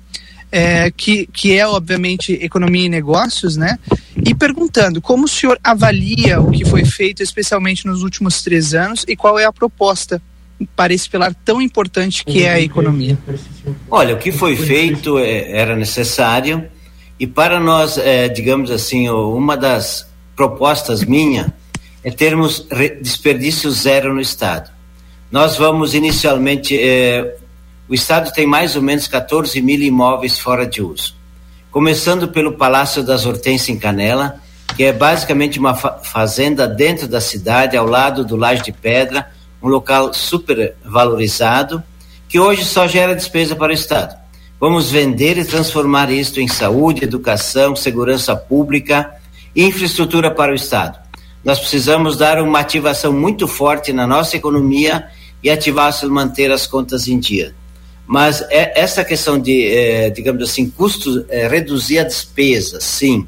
[0.52, 3.78] é, que, que é obviamente economia e negócios, né?
[4.26, 9.06] E perguntando como o senhor avalia o que foi feito, especialmente nos últimos três anos,
[9.08, 10.22] e qual é a proposta
[10.76, 13.18] para esse pilar tão importante que é a economia?
[13.90, 16.70] Olha, o que foi feito é, era necessário
[17.20, 21.54] e para nós, é, digamos assim, uma das propostas minha
[22.02, 22.66] é termos
[23.02, 24.72] desperdício zero no Estado.
[25.30, 27.36] Nós vamos inicialmente, é,
[27.90, 31.14] o Estado tem mais ou menos 14 mil imóveis fora de uso.
[31.70, 34.42] Começando pelo Palácio das Hortências em Canela,
[34.78, 39.30] que é basicamente uma fa fazenda dentro da cidade, ao lado do Laje de Pedra,
[39.62, 41.84] um local super valorizado,
[42.28, 44.16] que hoje só gera despesa para o Estado.
[44.60, 49.16] Vamos vender e transformar isto em saúde, educação, segurança pública
[49.56, 51.00] e infraestrutura para o Estado.
[51.44, 55.08] Nós precisamos dar uma ativação muito forte na nossa economia
[55.42, 57.56] e ativar-se manter as contas em dia.
[58.06, 63.28] Mas é, essa questão de, é, digamos assim, custos, é, reduzir a despesa, sim,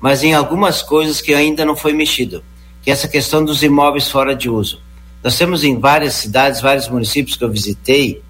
[0.00, 2.44] mas em algumas coisas que ainda não foi mexido,
[2.82, 4.80] que é essa questão dos imóveis fora de uso.
[5.26, 8.22] Nós temos em várias cidades, vários municípios que eu visitei,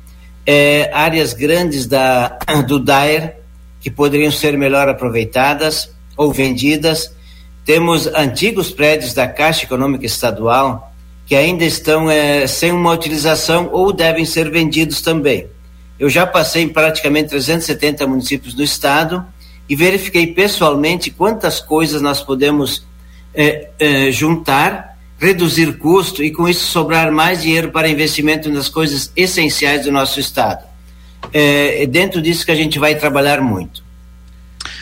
[0.46, 3.36] é, áreas grandes da, do DAER
[3.82, 7.14] que poderiam ser melhor aproveitadas ou vendidas.
[7.66, 10.90] Temos antigos prédios da Caixa Econômica Estadual
[11.26, 15.48] que ainda estão é, sem uma utilização ou devem ser vendidos também.
[15.98, 19.22] Eu já passei em praticamente 370 municípios do estado
[19.68, 22.86] e verifiquei pessoalmente quantas coisas nós podemos
[23.34, 29.10] é, é, juntar reduzir custo e com isso sobrar mais dinheiro para investimento nas coisas
[29.16, 30.64] essenciais do nosso estado.
[31.32, 33.84] É, é dentro disso que a gente vai trabalhar muito.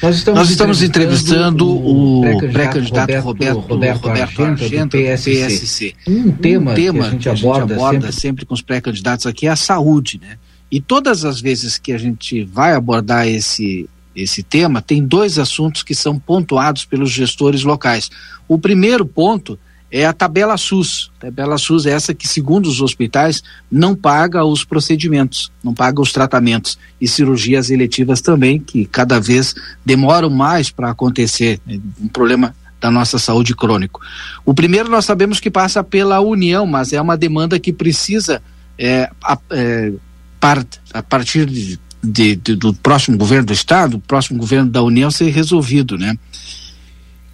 [0.02, 5.30] Nós estamos, Nós estamos entrevistando, o pré-candidato Roberto, Roberto, Roberto, Argenta, do PSC.
[5.30, 5.94] PSC.
[6.06, 8.54] Um tema, um tema que a gente, que a gente aborda, aborda, sempre, sempre com
[8.54, 10.36] os pré-candidatos aqui é a saúde, né?
[10.70, 15.82] E todas as vezes que a gente vai abordar esse, esse tema, tem dois assuntos
[15.82, 18.10] que são pontuados pelos gestores locais.
[18.48, 19.58] O primeiro ponto
[19.96, 21.12] é a tabela SUS.
[21.18, 26.00] A tabela SUS é essa que, segundo os hospitais, não paga os procedimentos, não paga
[26.00, 29.54] os tratamentos e cirurgias eletivas também, que cada vez
[29.86, 31.60] demoram mais para acontecer.
[31.64, 31.78] Né?
[32.00, 34.00] Um problema da nossa saúde crônico.
[34.44, 38.42] O primeiro nós sabemos que passa pela União, mas é uma demanda que precisa,
[38.76, 39.92] é, a, é,
[40.40, 45.08] part, a partir de, de, do próximo governo do Estado, do próximo governo da União
[45.08, 46.18] ser resolvido, né?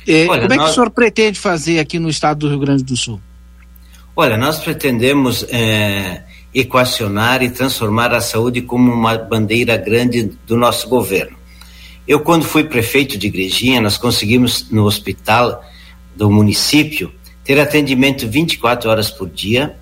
[0.06, 0.70] É, Olha, como é que nós...
[0.70, 3.20] o senhor pretende fazer aqui no estado do Rio Grande do Sul?
[4.16, 6.22] Olha, nós pretendemos é,
[6.54, 11.36] equacionar e transformar a saúde como uma bandeira grande do nosso governo.
[12.06, 15.62] Eu, quando fui prefeito de Igrejinha, nós conseguimos no hospital
[16.16, 17.12] do município
[17.44, 19.76] ter atendimento 24 horas por dia,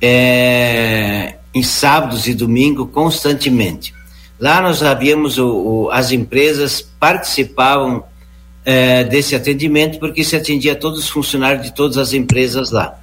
[0.00, 3.94] é, em sábados e domingo, constantemente.
[4.38, 8.04] Lá nós havíamos o, o, as empresas participavam
[8.64, 12.98] é, desse atendimento, porque se atendia todos os funcionários de todas as empresas lá.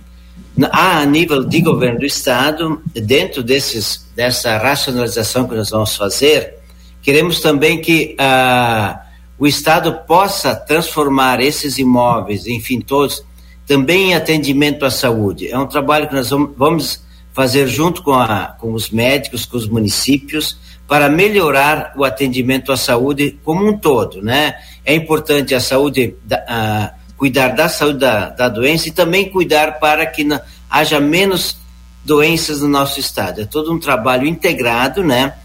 [0.72, 6.56] A nível de governo do Estado, dentro desses, dessa racionalização que nós vamos fazer,
[7.02, 9.02] queremos também que ah,
[9.38, 13.24] o Estado possa transformar esses imóveis, enfim, todos,
[13.66, 15.48] também em atendimento à saúde.
[15.48, 19.68] É um trabalho que nós vamos fazer junto com, a, com os médicos, com os
[19.68, 20.58] municípios,
[20.90, 24.56] para melhorar o atendimento à saúde como um todo, né?
[24.84, 30.06] É importante a saúde, da, cuidar da saúde da, da, doença e também cuidar para
[30.06, 31.58] que na, haja menos
[32.04, 33.42] doenças no nosso estado.
[33.42, 35.36] É todo um trabalho integrado, né?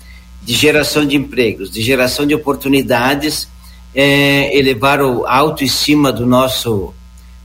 [0.45, 3.49] de geração de empregos, de geração de oportunidades,
[3.95, 6.93] é, elevar o, a autoestima do nosso,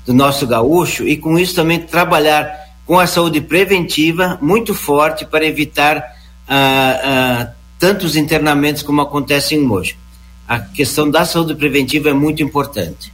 [0.05, 2.51] do nosso gaúcho e com isso também trabalhar
[2.85, 6.03] com a saúde preventiva muito forte para evitar
[6.47, 9.97] ah, ah, tantos internamentos como acontecem hoje.
[10.45, 13.13] A questão da saúde preventiva é muito importante.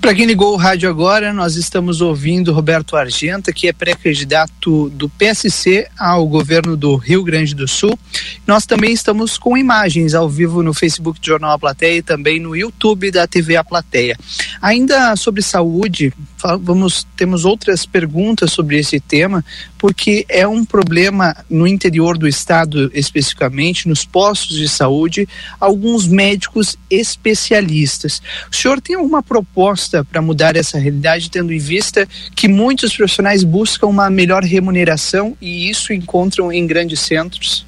[0.00, 5.08] Para quem ligou o rádio agora, nós estamos ouvindo Roberto Argenta, que é pré-candidato do
[5.08, 7.98] PSC ao governo do Rio Grande do Sul.
[8.46, 12.38] Nós também estamos com imagens ao vivo no Facebook do Jornal A Plateia e também
[12.38, 14.16] no YouTube da TV A Plateia.
[14.62, 16.12] Ainda sobre saúde,
[16.60, 19.44] vamos temos outras perguntas sobre esse tema,
[19.76, 25.28] porque é um problema no interior do estado, especificamente nos postos de saúde,
[25.58, 28.22] alguns médicos especialistas.
[28.50, 33.44] O senhor tem alguma proposta para mudar essa realidade, tendo em vista que muitos profissionais
[33.44, 37.66] buscam uma melhor remuneração e isso encontram em grandes centros?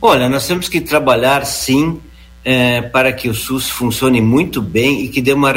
[0.00, 2.00] Olha, nós temos que trabalhar sim
[2.44, 5.52] eh, para que o SUS funcione muito bem e que dê uma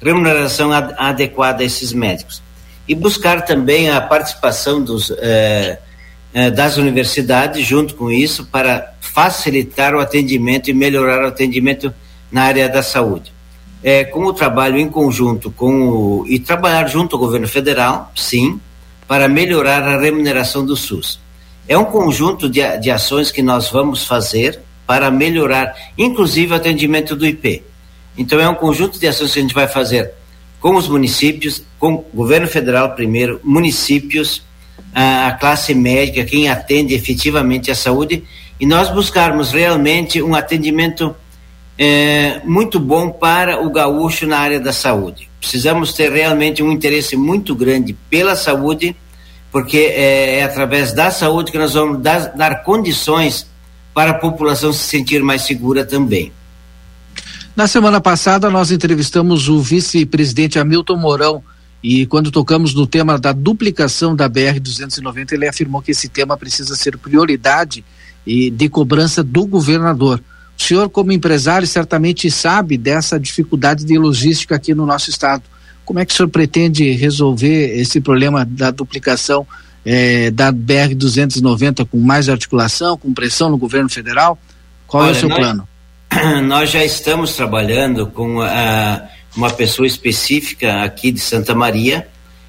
[0.00, 2.42] remuneração ad adequada a esses médicos.
[2.88, 5.78] E buscar também a participação dos, eh,
[6.32, 11.92] eh, das universidades junto com isso para facilitar o atendimento e melhorar o atendimento
[12.32, 13.33] na área da saúde.
[13.86, 18.58] É, com o trabalho em conjunto com o, e trabalhar junto ao governo federal, sim,
[19.06, 21.20] para melhorar a remuneração do SUS.
[21.68, 27.14] É um conjunto de, de ações que nós vamos fazer para melhorar, inclusive o atendimento
[27.14, 27.62] do IP.
[28.16, 30.12] Então é um conjunto de ações que a gente vai fazer
[30.64, 34.42] com os municípios, com o governo federal primeiro, municípios,
[34.94, 38.24] a, a classe médica, quem atende efetivamente a saúde,
[38.58, 41.14] e nós buscarmos realmente um atendimento
[41.78, 45.28] é, muito bom para o gaúcho na área da saúde.
[45.40, 48.96] Precisamos ter realmente um interesse muito grande pela saúde,
[49.50, 53.46] porque é, é através da saúde que nós vamos dar, dar condições
[53.92, 56.32] para a população se sentir mais segura também.
[57.54, 61.42] Na semana passada, nós entrevistamos o vice-presidente Hamilton Mourão
[61.80, 66.74] e quando tocamos no tema da duplicação da BR-290, ele afirmou que esse tema precisa
[66.74, 67.84] ser prioridade
[68.26, 70.20] e de cobrança do governador.
[70.58, 75.42] O senhor, como empresário, certamente sabe dessa dificuldade de logística aqui no nosso estado.
[75.84, 79.46] Como é que o senhor pretende resolver esse problema da duplicação
[79.84, 84.38] eh, da BR-290 com mais articulação, com pressão no governo federal?
[84.86, 85.38] Qual Olha, é o seu nós...
[85.38, 85.68] plano?
[86.46, 89.00] nós já estamos trabalhando com uh,
[89.36, 92.06] uma pessoa específica aqui de Santa Maria,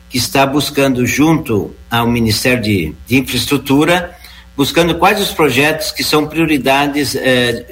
[0.10, 4.16] que está buscando, junto ao Ministério de, de Infraestrutura,
[4.56, 7.20] buscando quais os projetos que são prioridades uh,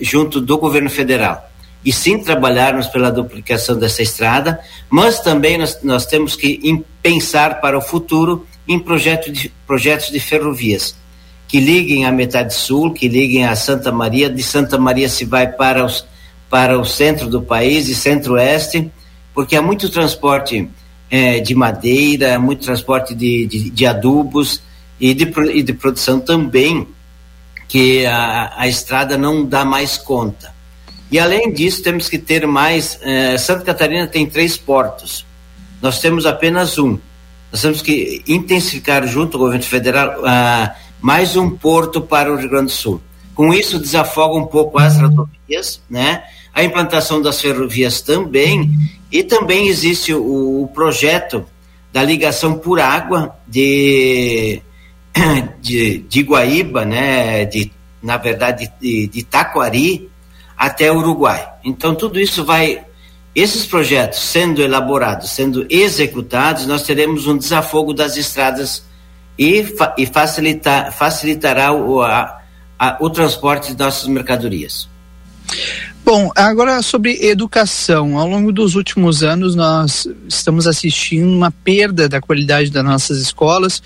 [0.01, 1.49] junto do governo federal.
[1.85, 4.59] E sim trabalharmos pela duplicação dessa estrada,
[4.89, 10.19] mas também nós, nós temos que pensar para o futuro em projeto de, projetos de
[10.19, 10.95] ferrovias
[11.53, 15.51] que liguem a metade sul, que liguem a Santa Maria, de Santa Maria se vai
[15.51, 16.03] para, os,
[16.49, 18.89] para o centro do país e centro-oeste,
[19.35, 20.67] porque há muito transporte
[21.11, 24.63] é, de madeira, muito transporte de, de, de adubos
[25.03, 26.87] e de, e de produção também,
[27.67, 30.53] que a, a estrada não dá mais conta.
[31.11, 32.97] E além disso, temos que ter mais.
[33.01, 35.25] Eh, Santa Catarina tem três portos,
[35.81, 36.97] nós temos apenas um.
[37.51, 42.49] Nós temos que intensificar junto ao governo federal ah, mais um porto para o Rio
[42.49, 43.01] Grande do Sul.
[43.35, 46.23] Com isso, desafoga um pouco as rodovias, né?
[46.53, 48.71] A implantação das ferrovias também,
[49.11, 51.45] e também existe o, o projeto
[51.91, 54.61] da ligação por água de,
[55.61, 57.45] de, de Guaíba, né?
[57.45, 60.09] De, na verdade, de, de Taquari
[60.57, 61.47] até Uruguai.
[61.63, 62.83] Então, tudo isso vai
[63.35, 68.83] esses projetos sendo elaborados, sendo executados, nós teremos um desafogo das estradas
[69.37, 72.41] e, fa e facilitar, facilitará o, a,
[72.77, 74.87] a, o transporte de nossas mercadorias.
[76.05, 78.19] Bom, agora sobre educação.
[78.19, 83.81] Ao longo dos últimos anos, nós estamos assistindo uma perda da qualidade das nossas escolas.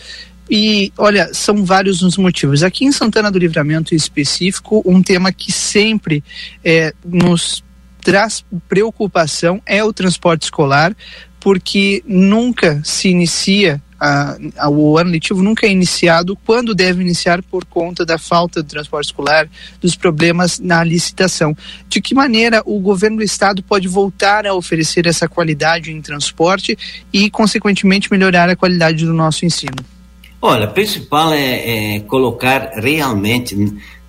[0.50, 2.64] E olha, são vários os motivos.
[2.64, 6.24] Aqui em Santana do Livramento, em específico, um tema que sempre
[6.64, 7.64] é, nos
[8.02, 10.96] traz preocupação é o transporte escolar,
[11.40, 17.42] porque nunca se inicia a, a, o ano letivo nunca é iniciado quando deve iniciar
[17.42, 19.50] por conta da falta do transporte escolar,
[19.82, 21.58] dos problemas na licitação.
[21.90, 26.78] De que maneira o governo do estado pode voltar a oferecer essa qualidade em transporte
[27.12, 29.97] e, consequentemente, melhorar a qualidade do nosso ensino?
[30.42, 33.56] Olha, o principal é, é colocar realmente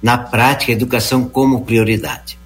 [0.03, 2.39] na prática a educação como prioridade.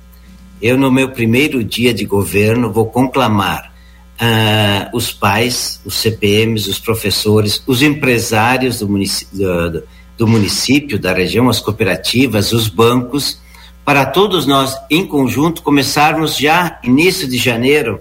[0.60, 3.72] Eu, no meu primeiro dia de governo, vou conclamar
[4.20, 9.82] uh, os pais, os CPMs, os professores, os empresários do do,
[10.16, 13.40] do município, da região, as cooperativas, os bancos,
[13.84, 18.00] para todos nós, em conjunto, começarmos já início de janeiro,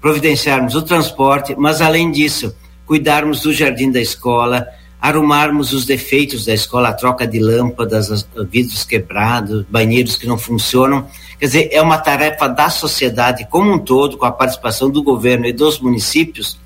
[0.00, 2.54] providenciarmos o transporte, mas além disso,
[2.86, 4.64] cuidarmos do jardim da escola,
[5.08, 11.06] arrumarmos os defeitos da escola, a troca de lâmpadas, vidros quebrados, banheiros que não funcionam.
[11.38, 15.46] Quer dizer, é uma tarefa da sociedade como um todo, com a participação do governo
[15.46, 16.58] e dos municípios,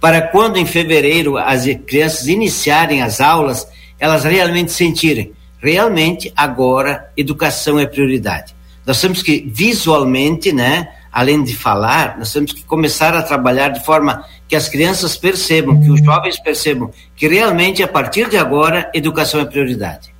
[0.00, 3.66] para quando em fevereiro as crianças iniciarem as aulas,
[3.98, 8.54] elas realmente sentirem, realmente agora educação é prioridade.
[8.86, 10.88] Nós temos que visualmente, né,
[11.18, 15.80] além de falar, nós temos que começar a trabalhar de forma que as crianças percebam,
[15.80, 20.14] que os jovens percebam que realmente a partir de agora educação é prioridade.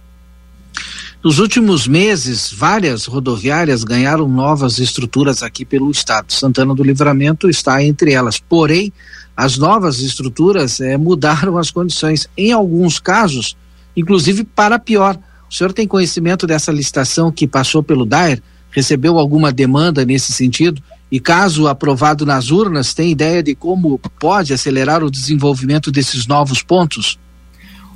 [1.22, 6.32] Nos últimos meses, várias rodoviárias ganharam novas estruturas aqui pelo estado.
[6.32, 8.40] Santana do Livramento está entre elas.
[8.40, 8.92] Porém,
[9.36, 13.56] as novas estruturas eh, mudaram as condições, em alguns casos,
[13.96, 15.16] inclusive para pior.
[15.48, 18.42] O senhor tem conhecimento dessa licitação que passou pelo DAER?
[18.70, 20.82] Recebeu alguma demanda nesse sentido?
[21.10, 26.62] E caso aprovado nas urnas, tem ideia de como pode acelerar o desenvolvimento desses novos
[26.62, 27.18] pontos?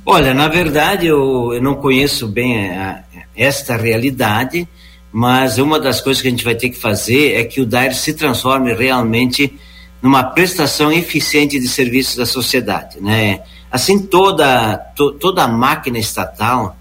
[0.05, 3.03] Olha, na verdade eu, eu não conheço bem a,
[3.35, 4.67] esta realidade,
[5.11, 7.95] mas uma das coisas que a gente vai ter que fazer é que o DAIR
[7.95, 9.57] se transforme realmente
[10.01, 13.41] numa prestação eficiente de serviços da sociedade, né?
[13.71, 16.75] Assim toda to, toda a máquina estatal,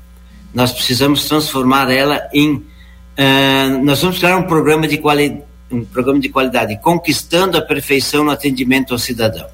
[0.53, 2.62] nós precisamos transformar ela em
[3.18, 8.24] uh, nós vamos criar um programa de qualidade um programa de qualidade conquistando a perfeição
[8.24, 9.46] no atendimento ao cidadão.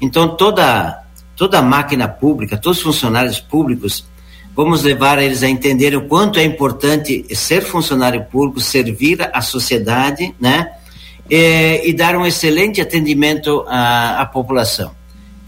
[0.00, 1.02] Então toda
[1.34, 4.06] toda a máquina pública, todos os funcionários públicos
[4.54, 10.34] vamos levar eles a entender o quanto é importante ser funcionário público, servir à sociedade,
[10.40, 10.70] né?
[11.28, 14.92] E, e dar um excelente atendimento à, à população.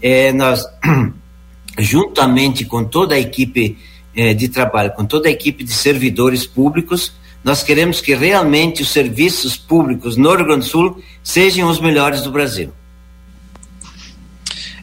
[0.01, 0.65] É, nós,
[1.79, 3.77] juntamente com toda a equipe
[4.15, 7.13] é, de trabalho, com toda a equipe de servidores públicos,
[7.43, 12.21] nós queremos que realmente os serviços públicos no Rio Grande do Sul sejam os melhores
[12.21, 12.71] do Brasil.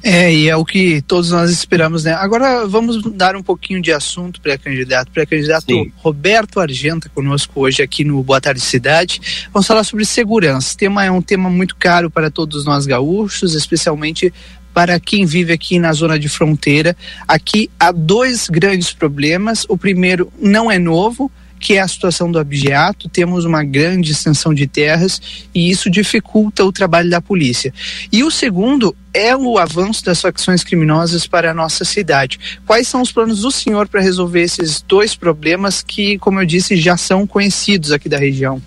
[0.07, 2.13] É, e é o que todos nós esperamos, né?
[2.13, 5.11] Agora vamos dar um pouquinho de assunto pré-candidato.
[5.11, 9.49] Pré-candidato Roberto Argenta conosco hoje aqui no Boa Tarde Cidade.
[9.51, 10.75] Vamos falar sobre segurança.
[10.75, 14.31] O tema é um tema muito caro para todos nós gaúchos, especialmente
[14.75, 16.95] para quem vive aqui na zona de fronteira.
[17.27, 19.65] Aqui há dois grandes problemas.
[19.71, 21.33] O primeiro não é novo,
[21.65, 26.62] que é a situação do abjeato, temos uma grande extensão de terras e isso dificulta
[26.62, 27.73] o trabalho da polícia.
[28.12, 32.39] E o segundo é o avanço das facções criminosas para a nossa cidade.
[32.67, 36.77] Quais são os planos do senhor para resolver esses dois problemas que, como eu disse,
[36.77, 38.61] já são conhecidos aqui da região?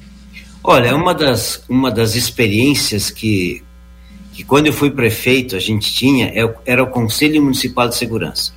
[0.64, 3.64] Olha, uma das, uma das experiências que,
[4.34, 8.57] que quando eu fui prefeito a gente tinha é era o Conselho Municipal de Segurança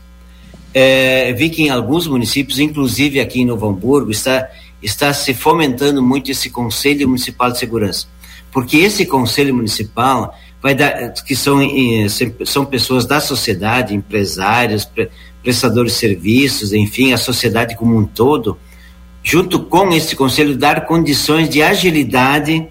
[0.72, 4.48] é, vi que em alguns municípios, inclusive aqui em Novo Hamburgo, está,
[4.82, 8.06] está se fomentando muito esse Conselho Municipal de Segurança.
[8.52, 11.60] Porque esse Conselho Municipal vai dar, que são,
[12.44, 14.88] são pessoas da sociedade, empresários,
[15.42, 18.58] prestadores de serviços, enfim, a sociedade como um todo,
[19.22, 22.68] junto com esse Conselho, dar condições de agilidade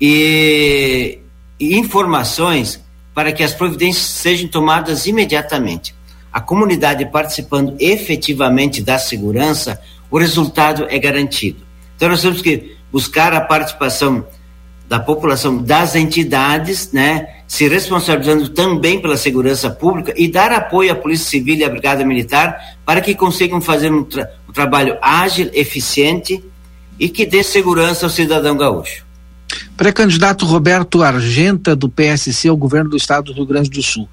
[0.00, 1.18] e,
[1.60, 2.84] e informações
[3.14, 5.94] para que as providências sejam tomadas imediatamente
[6.36, 9.80] a comunidade participando efetivamente da segurança,
[10.10, 11.60] o resultado é garantido.
[11.96, 14.22] Então nós temos que buscar a participação
[14.86, 20.94] da população, das entidades, né, se responsabilizando também pela segurança pública e dar apoio à
[20.94, 25.48] Polícia Civil e à Brigada Militar para que consigam fazer um, tra um trabalho ágil,
[25.54, 26.44] eficiente
[27.00, 29.06] e que dê segurança ao cidadão gaúcho.
[29.74, 34.06] Pré-candidato Roberto Argenta, do PSC ao governo do estado do Rio Grande do Sul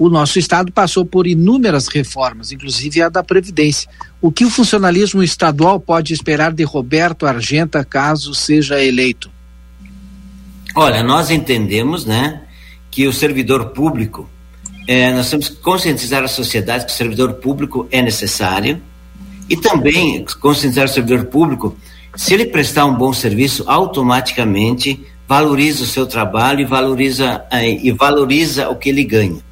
[0.00, 3.86] o nosso Estado passou por inúmeras reformas, inclusive a da Previdência.
[4.18, 9.30] O que o funcionalismo estadual pode esperar de Roberto Argenta caso seja eleito?
[10.74, 12.40] Olha, nós entendemos, né,
[12.90, 14.26] que o servidor público,
[14.88, 18.80] é, nós temos que conscientizar a sociedade que o servidor público é necessário
[19.50, 21.76] e também conscientizar o servidor público,
[22.16, 27.92] se ele prestar um bom serviço, automaticamente valoriza o seu trabalho e valoriza, é, e
[27.92, 29.49] valoriza o que ele ganha.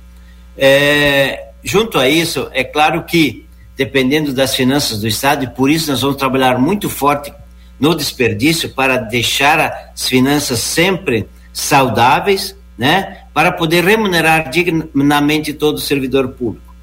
[0.58, 3.46] É, junto a isso, é claro que,
[3.76, 7.32] dependendo das finanças do Estado, e por isso nós vamos trabalhar muito forte
[7.78, 16.28] no desperdício para deixar as finanças sempre saudáveis, né, para poder remunerar dignamente todo servidor
[16.28, 16.74] público.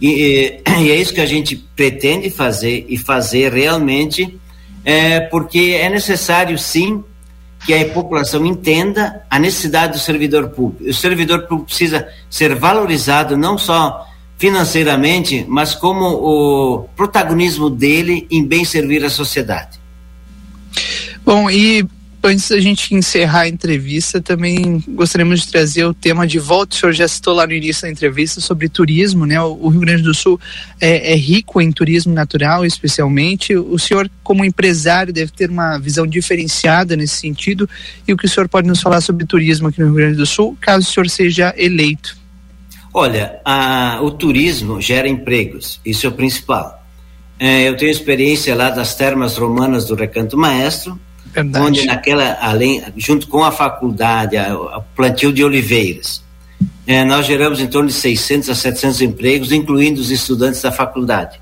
[0.00, 4.38] E, e, e, é isso que a gente pretende fazer e fazer realmente,
[4.84, 7.02] é, porque é necessário sim
[7.64, 10.88] que a população entenda a necessidade do servidor público.
[10.88, 14.06] O servidor público precisa ser valorizado não só
[14.36, 19.80] financeiramente, mas como o protagonismo dele em bem servir a sociedade.
[21.24, 21.86] Bom, e
[22.24, 26.74] antes da gente encerrar a entrevista, também gostaríamos de trazer o tema de volta.
[26.74, 29.40] O senhor já citou lá no início da entrevista sobre turismo, né?
[29.40, 30.40] O, Rio Grande do Sul
[30.80, 33.54] é, é, rico em turismo natural, especialmente.
[33.56, 37.68] O senhor, como empresário, deve ter uma visão diferenciada nesse sentido.
[38.08, 40.26] E o que o senhor pode nos falar sobre turismo aqui no Rio Grande do
[40.26, 42.16] Sul, caso o senhor seja eleito?
[42.92, 46.80] Olha, a, o turismo gera empregos, isso é o principal.
[47.38, 50.98] É, eu tenho experiência lá das termas romanas do Recanto Maestro,
[51.34, 51.64] Verdade.
[51.64, 56.22] onde naquela, além, junto com a faculdade, o plantio de oliveiras,
[56.86, 61.40] é, nós geramos em torno de 600 a 700 empregos, incluindo os estudantes da faculdade.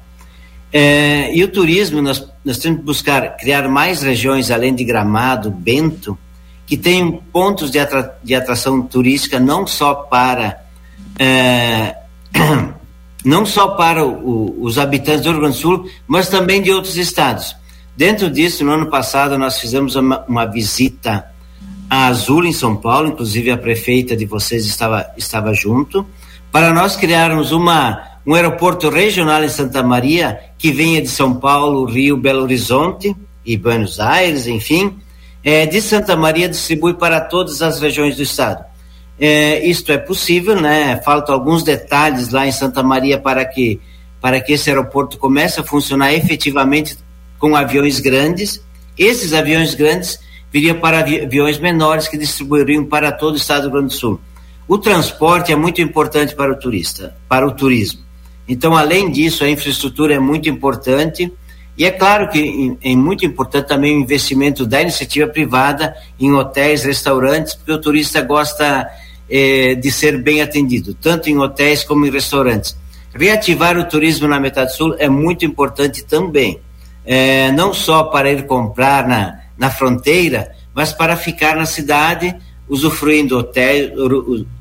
[0.73, 5.51] É, e o turismo, nós, nós temos que buscar criar mais regiões, além de Gramado,
[5.51, 6.17] Bento,
[6.67, 10.63] que tenham pontos de, atra, de atração turística não só para
[11.19, 11.97] é,
[13.25, 16.97] não só para o, os habitantes do Rio Grande do Sul, mas também de outros
[16.97, 17.55] estados.
[17.97, 21.27] Dentro disso, no ano passado, nós fizemos uma, uma visita
[21.89, 26.07] à Azul em São Paulo, inclusive a prefeita de vocês estava, estava junto,
[26.51, 31.85] para nós criarmos uma, um aeroporto regional em Santa Maria que venha de São Paulo,
[31.85, 33.15] Rio, Belo Horizonte
[33.45, 34.97] e Buenos Aires, enfim,
[35.45, 38.65] é, de Santa Maria distribui para todas as regiões do estado.
[39.21, 41.01] É, isto é possível, né?
[41.05, 43.81] Faltam alguns detalhes lá em Santa Maria para que
[44.21, 46.97] para que esse aeroporto comece a funcionar efetivamente
[47.43, 48.63] com aviões grandes.
[48.97, 50.21] Esses aviões grandes
[50.53, 54.21] viriam para aviões menores que distribuiriam para todo o estado do Rio Grande do Sul.
[54.69, 58.01] O transporte é muito importante para o turista, para o turismo.
[58.47, 61.33] Então, além disso, a infraestrutura é muito importante.
[61.77, 66.85] E é claro que é muito importante também o investimento da iniciativa privada em hotéis,
[66.85, 68.89] restaurantes, porque o turista gosta
[69.29, 72.77] eh, de ser bem atendido, tanto em hotéis como em restaurantes.
[73.13, 76.61] Reativar o turismo na metade sul é muito importante também
[77.05, 82.35] é, não só para ir comprar na, na fronteira, mas para ficar na cidade,
[82.69, 83.91] usufruindo hotéis,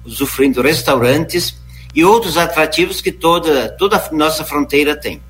[0.05, 1.55] usufruindo restaurantes
[1.93, 5.21] e outros atrativos que toda, toda a nossa fronteira tem.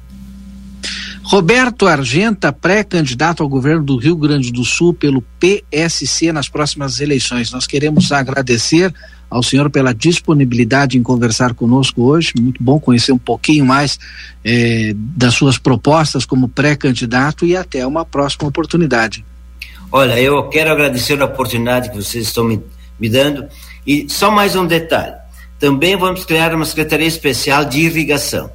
[1.23, 7.51] Roberto Argenta, pré-candidato ao governo do Rio Grande do Sul pelo PSC nas próximas eleições.
[7.51, 8.93] Nós queremos agradecer
[9.31, 12.33] ao senhor pela disponibilidade em conversar conosco hoje.
[12.37, 13.97] Muito bom conhecer um pouquinho mais
[14.43, 19.23] eh, das suas propostas como pré-candidato e até uma próxima oportunidade.
[19.89, 22.61] Olha, eu quero agradecer a oportunidade que vocês estão me,
[22.99, 23.45] me dando.
[23.87, 25.15] E só mais um detalhe:
[25.57, 28.51] também vamos criar uma secretaria especial de irrigação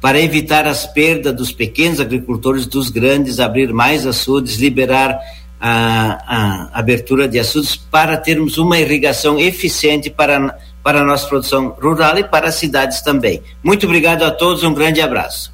[0.00, 5.18] para evitar as perdas dos pequenos agricultores, dos grandes, abrir mais açudes, liberar
[5.64, 11.68] a, a abertura de açudes para termos uma irrigação eficiente para, para a nossa produção
[11.80, 13.40] rural e para as cidades também.
[13.62, 15.52] Muito obrigado a todos, um grande abraço.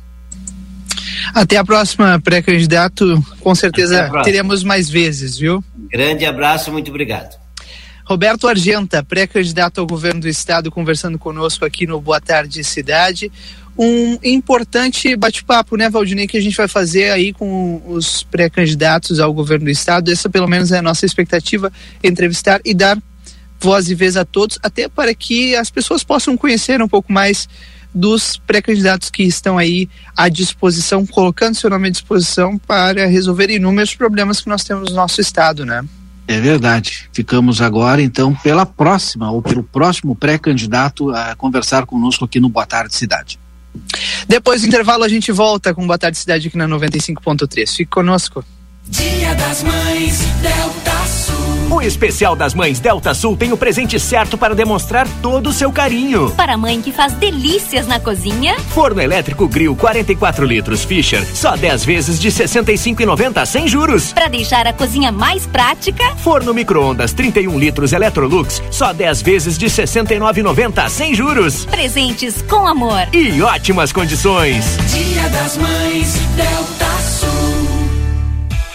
[1.34, 3.22] Até a próxima, pré-candidato.
[3.40, 5.62] Com certeza teremos mais vezes, viu?
[5.90, 7.36] Grande abraço, muito obrigado.
[8.06, 13.30] Roberto Argenta, pré-candidato ao governo do estado, conversando conosco aqui no Boa Tarde Cidade
[13.78, 19.32] um importante bate-papo, né, Valdinei, que a gente vai fazer aí com os pré-candidatos ao
[19.32, 20.10] governo do estado.
[20.10, 21.72] Essa, pelo menos, é a nossa expectativa:
[22.02, 22.98] entrevistar e dar
[23.60, 27.48] voz e vez a todos, até para que as pessoas possam conhecer um pouco mais
[27.94, 33.94] dos pré-candidatos que estão aí à disposição, colocando seu nome à disposição para resolver inúmeros
[33.94, 35.84] problemas que nós temos no nosso estado, né?
[36.26, 37.08] É verdade.
[37.12, 42.66] Ficamos agora, então, pela próxima ou pelo próximo pré-candidato a conversar conosco aqui no Boa
[42.66, 43.38] Tarde Cidade.
[44.26, 47.76] Depois do intervalo, a gente volta com Boa Tarde Cidade aqui na 95.3.
[47.76, 48.44] Fique conosco.
[48.88, 51.27] Dia das Mães, Delta Sul.
[51.70, 55.70] O especial das mães Delta Sul tem o presente certo para demonstrar todo o seu
[55.70, 56.30] carinho.
[56.30, 58.58] Para a mãe que faz delícias na cozinha.
[58.70, 64.14] Forno elétrico Grill 44 litros Fischer, só 10 vezes de 65,90 sem juros.
[64.14, 66.16] Para deixar a cozinha mais prática.
[66.16, 71.66] Forno micro-ondas 31 litros Electrolux, só 10 vezes de 69,90 sem juros.
[71.66, 74.64] Presentes com amor e ótimas condições.
[74.90, 77.47] Dia das Mães Delta Sul.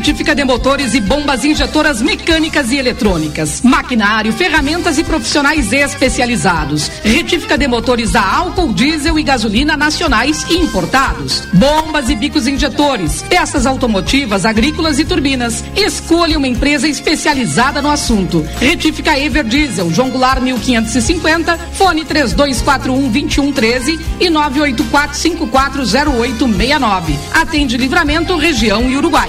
[0.00, 6.90] Retífica de motores e bombas injetoras mecânicas e eletrônicas, maquinário, ferramentas e profissionais especializados.
[7.04, 11.42] Retífica de motores a álcool, diesel e gasolina nacionais e importados.
[11.52, 15.62] Bombas e bicos injetores, peças automotivas, agrícolas e turbinas.
[15.76, 18.42] Escolha uma empresa especializada no assunto.
[18.58, 27.18] Retífica Everdiesel, João Goulart 1550, fone 3241 2113 e 984 540869.
[27.34, 29.28] Atende Livramento, região e Uruguai.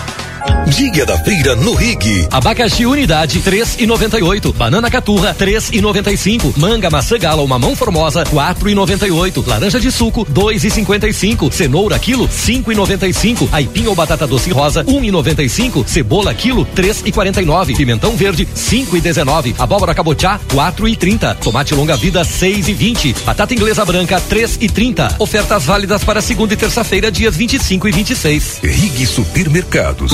[0.67, 2.27] Dia da feira no Rig.
[2.31, 4.51] Abacaxi unidade três e noventa e oito.
[4.53, 6.53] Banana caturra três e noventa e cinco.
[6.57, 9.43] Manga maçã gala ou mamão formosa quatro e noventa e oito.
[9.45, 11.51] Laranja de suco dois e cinquenta e cinco.
[11.51, 13.47] Cenoura quilo cinco e noventa e cinco.
[13.51, 15.83] Aipim ou batata doce rosa um e noventa e cinco.
[15.87, 17.75] Cebola quilo três e quarenta e nove.
[17.75, 19.53] Pimentão verde cinco e dezenove.
[19.59, 21.35] Abóbora cabotiá quatro e trinta.
[21.35, 23.15] Tomate longa vida seis e vinte.
[23.25, 25.13] Batata inglesa branca três e trinta.
[25.19, 28.59] Ofertas válidas para segunda e terça-feira dias vinte e cinco e vinte e seis.
[28.63, 30.13] Rig Supermercados.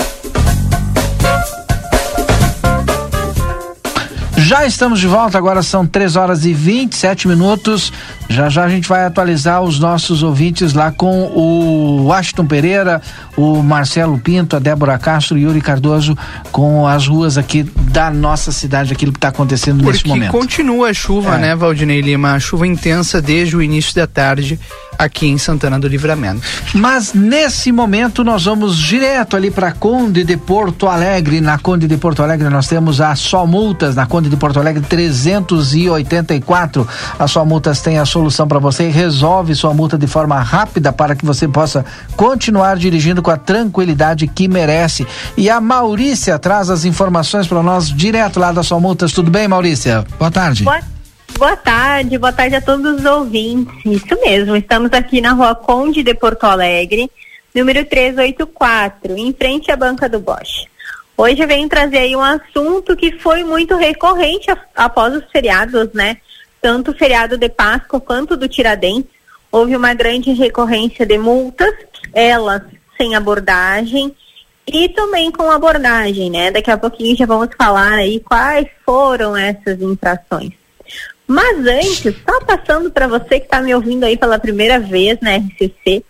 [4.45, 7.93] Já estamos de volta, agora são 3 horas e 27 minutos.
[8.27, 13.01] Já já a gente vai atualizar os nossos ouvintes lá com o Washington Pereira,
[13.37, 16.17] o Marcelo Pinto, a Débora Castro e Yuri Cardoso
[16.51, 20.31] com as ruas aqui da nossa cidade, aquilo que está acontecendo nesse Porque momento.
[20.31, 21.37] continua a chuva, É.
[21.37, 22.31] né, Valdinei Lima?
[22.33, 24.59] A chuva intensa desde o início da tarde
[25.03, 26.41] aqui em Santana do Livramento.
[26.75, 31.41] Mas nesse momento nós vamos direto ali para Conde de Porto Alegre.
[31.41, 34.83] Na Conde de Porto Alegre nós temos a Só Multas, na Conde de Porto Alegre
[34.87, 36.87] 384.
[37.17, 40.93] A Só Multas tem a solução para você e resolve sua multa de forma rápida
[40.93, 41.83] para que você possa
[42.15, 45.07] continuar dirigindo com a tranquilidade que merece.
[45.35, 49.11] E a Maurícia traz as informações para nós direto lá da Só Multas.
[49.11, 50.05] Tudo bem, Maurícia?
[50.19, 50.63] Boa tarde.
[50.63, 50.79] Boa,
[51.41, 53.73] boa tarde, boa tarde a todos os ouvintes.
[53.83, 57.09] Isso mesmo, estamos aqui na rua Conde de Porto Alegre,
[57.55, 60.67] número 384, em frente à banca do Bosch.
[61.17, 66.17] Hoje eu venho trazer aí um assunto que foi muito recorrente após os feriados, né?
[66.61, 69.09] Tanto o feriado de Páscoa quanto do Tiradentes.
[69.51, 71.73] Houve uma grande recorrência de multas,
[72.13, 72.61] elas
[72.95, 74.15] sem abordagem
[74.67, 76.51] e também com abordagem, né?
[76.51, 80.60] Daqui a pouquinho já vamos falar aí quais foram essas infrações.
[81.31, 85.37] Mas antes, só passando para você que está me ouvindo aí pela primeira vez na
[85.37, 86.03] RCC,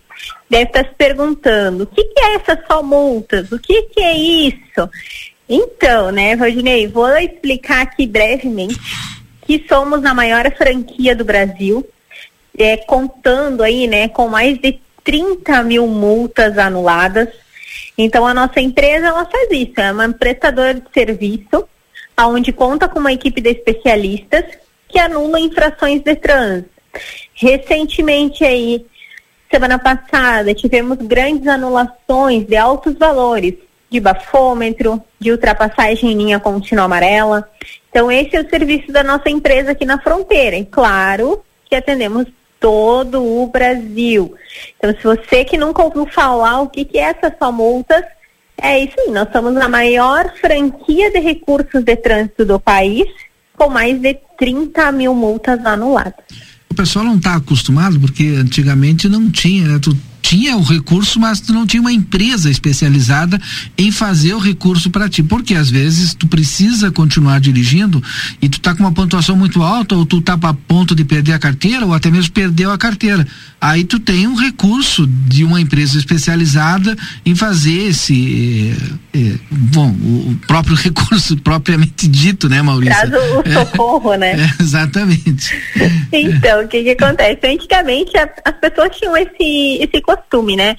[0.50, 3.52] deve estar se perguntando, o que, que é essas só multas?
[3.52, 4.90] O que, que é isso?
[5.48, 8.80] Então, né, Rodinei, vou explicar aqui brevemente
[9.46, 11.88] que somos a maior franquia do Brasil,
[12.58, 17.30] é, contando aí, né, com mais de 30 mil multas anuladas.
[17.96, 21.64] Então, a nossa empresa, ela faz isso, é uma prestadora de serviço,
[22.18, 24.61] onde conta com uma equipe de especialistas
[24.92, 26.70] que anula infrações de trânsito.
[27.34, 28.86] Recentemente aí,
[29.50, 33.56] semana passada, tivemos grandes anulações de altos valores
[33.90, 37.50] de bafômetro, de ultrapassagem em linha contínua amarela.
[37.90, 40.56] Então, esse é o serviço da nossa empresa aqui na fronteira.
[40.56, 42.26] E claro que atendemos
[42.58, 44.34] todo o Brasil.
[44.78, 48.06] Então, se você que nunca ouviu falar o que, que é essas só multas,
[48.62, 49.12] é isso aí.
[49.12, 53.10] Nós somos a maior franquia de recursos de trânsito do país,
[53.62, 56.16] com mais de 30 mil multas anuladas.
[56.72, 59.80] O pessoal não está acostumado, porque antigamente não tinha, né?
[59.80, 63.42] Tu tinha o recurso, mas tu não tinha uma empresa especializada
[63.78, 65.22] em fazer o recurso para ti.
[65.24, 68.02] Porque às vezes tu precisa continuar dirigindo
[68.42, 71.34] e tu tá com uma pontuação muito alta, ou tu tá a ponto de perder
[71.34, 73.28] a carteira, ou até mesmo perdeu a carteira.
[73.60, 76.96] Aí tu tem um recurso de uma empresa especializada
[77.26, 78.74] em fazer esse
[79.14, 82.96] eh, eh, bom, o próprio recurso propriamente dito, né, Maurício?
[82.96, 83.54] Traz o É.
[83.66, 84.32] socorro, né?
[84.42, 85.54] É, exatamente.
[86.12, 87.40] Então, o que que acontece?
[87.46, 90.78] Antigamente a- as pessoas tinham esse, esse costume, né?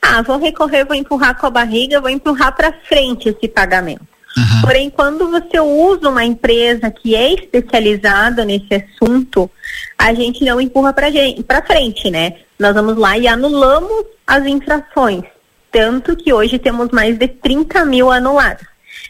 [0.00, 4.06] Ah, vou recorrer, vou empurrar com a barriga, vou empurrar para frente esse pagamento.
[4.60, 9.48] Porém, quando você usa uma empresa que é especializada nesse assunto,
[9.96, 12.34] a gente não empurra para frente, né?
[12.58, 15.22] Nós vamos lá e anulamos as infrações.
[15.70, 18.66] Tanto que hoje temos mais de 30 mil anulados.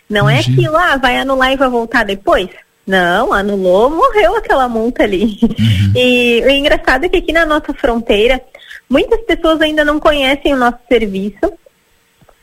[0.09, 2.49] Não é aquilo, ah, vai anular e vai voltar depois?
[2.87, 5.39] Não, anulou, morreu aquela multa ali.
[5.97, 8.43] E o engraçado é que aqui na nossa fronteira,
[8.89, 11.53] muitas pessoas ainda não conhecem o nosso serviço,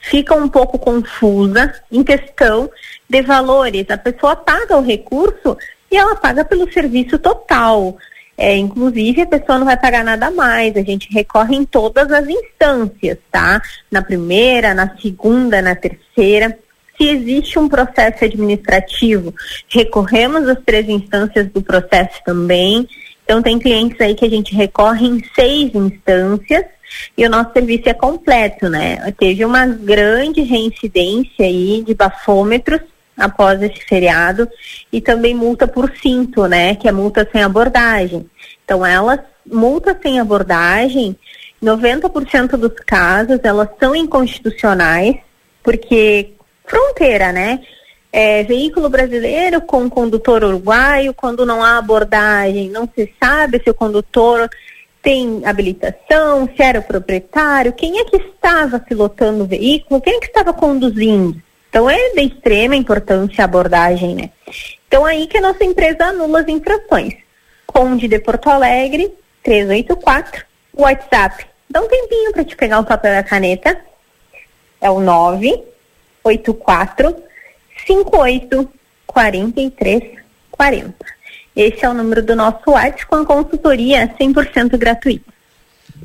[0.02, 2.70] ficam um pouco confusa em questão
[3.10, 3.90] de valores.
[3.90, 5.58] A pessoa paga o recurso
[5.92, 7.98] e ela paga pelo serviço total.
[8.38, 10.76] É, inclusive, a pessoa não vai pagar nada mais.
[10.76, 13.62] A gente recorre em todas as instâncias, tá?
[13.92, 16.58] Na primeira, na segunda, na terceira.
[16.98, 19.34] Se existe um processo administrativo,
[19.70, 22.88] recorremos às três instâncias do processo também.
[23.24, 26.66] Então, tem clientes aí que a gente recorre em seis instâncias
[27.18, 29.12] e o nosso serviço é completo, né?
[29.18, 32.82] Teve uma grande reincidência aí de bafômetros
[33.18, 34.50] após esse feriado
[34.92, 36.76] e também multa por cinto, né?
[36.76, 38.30] Que é multa sem abordagem.
[38.66, 41.16] Então, elas, multa sem abordagem,
[41.62, 45.16] 90% dos casos, elas são inconstitucionais,
[45.64, 46.32] porque
[46.66, 47.62] fronteira, né?
[48.14, 53.74] É, veículo brasileiro com condutor uruguaio, quando não há abordagem, não se sabe se o
[53.74, 54.50] condutor
[55.02, 60.20] tem habilitação, se era o proprietário, quem é que estava pilotando o veículo, quem é
[60.20, 61.42] que estava conduzindo.
[61.70, 64.30] Então é de extrema importância a abordagem, né?
[64.88, 67.14] Então aí que a nossa empresa anula as infrações.
[67.66, 70.44] Conde de Porto Alegre, 384,
[70.74, 71.46] WhatsApp.
[71.70, 73.80] Dá um tempinho para te pegar o papel e a caneta.
[74.82, 77.31] É o 984
[77.86, 78.70] 58
[79.08, 80.22] 43
[80.52, 80.94] 40.
[81.56, 85.32] Esse é o número do nosso WhatsApp com a consultoria 100% gratuita.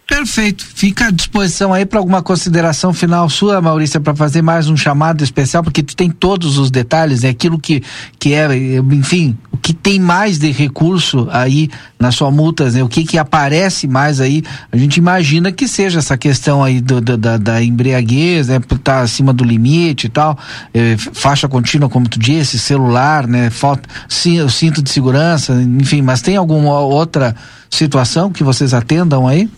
[0.07, 0.65] Perfeito.
[0.65, 5.25] Fica à disposição aí para alguma consideração final sua, Maurícia, para fazer mais um chamado
[5.25, 7.83] especial, porque tu tem todos os detalhes, é aquilo que,
[8.17, 8.47] que é,
[8.93, 12.85] enfim, o que tem mais de recurso aí na sua multa, né?
[12.85, 17.01] o que que aparece mais aí, a gente imagina que seja essa questão aí do,
[17.01, 20.39] do- da, da embriaguez, né, por estar acima do limite e tal,
[20.73, 26.01] eh, faixa contínua, como tu disse, celular, né, falta, sim, o cinto de segurança, enfim,
[26.01, 27.35] mas tem alguma outra
[27.69, 29.51] situação que vocês atendam aí?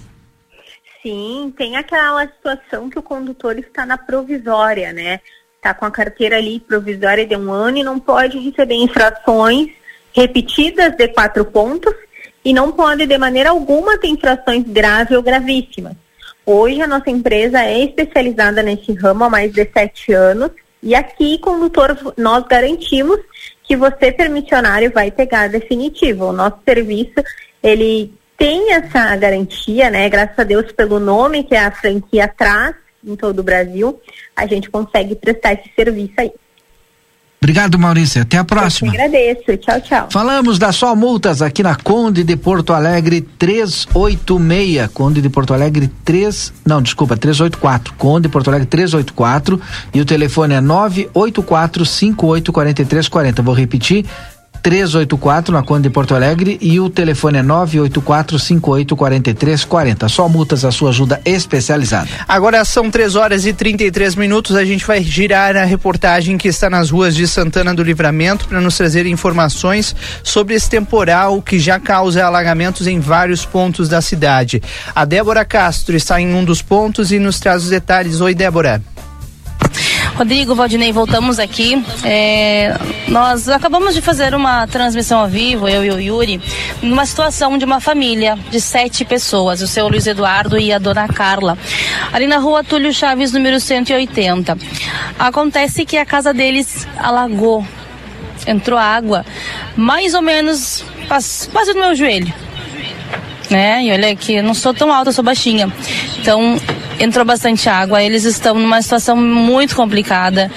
[1.09, 5.21] Sim, tem aquela situação que o condutor está na provisória, né?
[5.57, 9.71] Está com a carteira ali provisória de um ano e não pode receber infrações
[10.13, 11.95] repetidas de quatro pontos
[12.45, 15.95] e não pode de maneira alguma ter infrações graves ou gravíssimas.
[16.45, 20.51] Hoje a nossa empresa é especializada nesse ramo há mais de sete anos
[20.83, 23.19] e aqui, condutor, nós garantimos
[23.65, 26.27] que você, permissionário, vai pegar definitivo.
[26.27, 27.15] O nosso serviço,
[27.63, 30.09] ele tem essa garantia, né?
[30.09, 32.75] Graças a Deus pelo nome que a franquia traz
[33.05, 34.01] em todo o Brasil,
[34.35, 36.31] a gente consegue prestar esse serviço aí.
[37.41, 38.23] Obrigado, Maurícia.
[38.23, 38.91] Até a Eu próxima.
[38.91, 39.57] que agradeço.
[39.59, 40.09] Tchau, tchau.
[40.11, 44.89] Falamos da Só Multas aqui na Conde de Porto Alegre 386.
[44.93, 46.53] Conde de Porto Alegre 3.
[46.67, 47.95] Não, desculpa, 384.
[47.95, 49.61] Conde de Porto Alegre 384.
[49.95, 53.41] E o telefone é 984 584340.
[53.43, 54.05] Vou repetir.
[54.63, 60.09] 384 na Conde de Porto Alegre e o telefone é 984 58 43 40.
[60.09, 62.09] Só multas a sua ajuda especializada.
[62.27, 64.57] Agora são 3 horas e 33 minutos.
[64.57, 68.61] A gente vai girar a reportagem que está nas ruas de Santana do Livramento para
[68.61, 74.63] nos trazer informações sobre esse temporal que já causa alagamentos em vários pontos da cidade.
[74.95, 78.21] A Débora Castro está em um dos pontos e nos traz os detalhes.
[78.21, 78.83] Oi, Débora.
[80.19, 81.81] Rodrigo, Valdinei, voltamos aqui.
[82.03, 86.41] É, nós acabamos de fazer uma transmissão ao vivo, eu e o Yuri,
[86.83, 91.07] numa situação de uma família de sete pessoas, o seu Luiz Eduardo e a dona
[91.07, 91.57] Carla,
[92.13, 94.59] ali na rua Túlio Chaves, número 180.
[95.17, 97.65] Acontece que a casa deles alagou,
[98.45, 99.25] entrou água,
[99.77, 100.85] mais ou menos
[101.53, 102.48] quase no meu joelho.
[103.51, 103.85] Né?
[103.85, 105.73] E olha que eu não sou tão alta, eu sou baixinha.
[106.19, 106.61] Então,
[107.01, 110.51] entrou bastante água, eles estão numa situação muito complicada.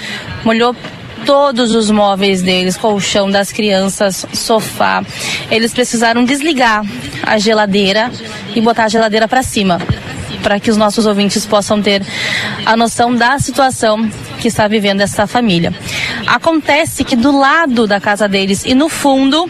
[0.44, 0.76] Molhou
[1.24, 5.04] todos os móveis deles, colchão das crianças, sofá.
[5.50, 6.84] Eles precisaram desligar
[7.22, 8.10] a geladeira
[8.54, 9.80] e botar a geladeira para cima,
[10.42, 12.02] para que os nossos ouvintes possam ter
[12.66, 14.08] a noção da situação
[14.40, 15.72] que está vivendo essa família.
[16.26, 19.48] Acontece que do lado da casa deles e no fundo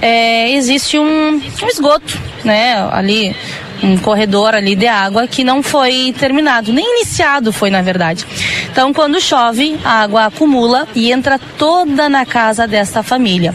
[0.00, 2.88] é, existe um, um esgoto, né?
[2.92, 3.34] Ali
[3.82, 8.26] um corredor ali de água que não foi terminado, nem iniciado foi na verdade.
[8.70, 13.54] Então, quando chove, a água acumula e entra toda na casa dessa família.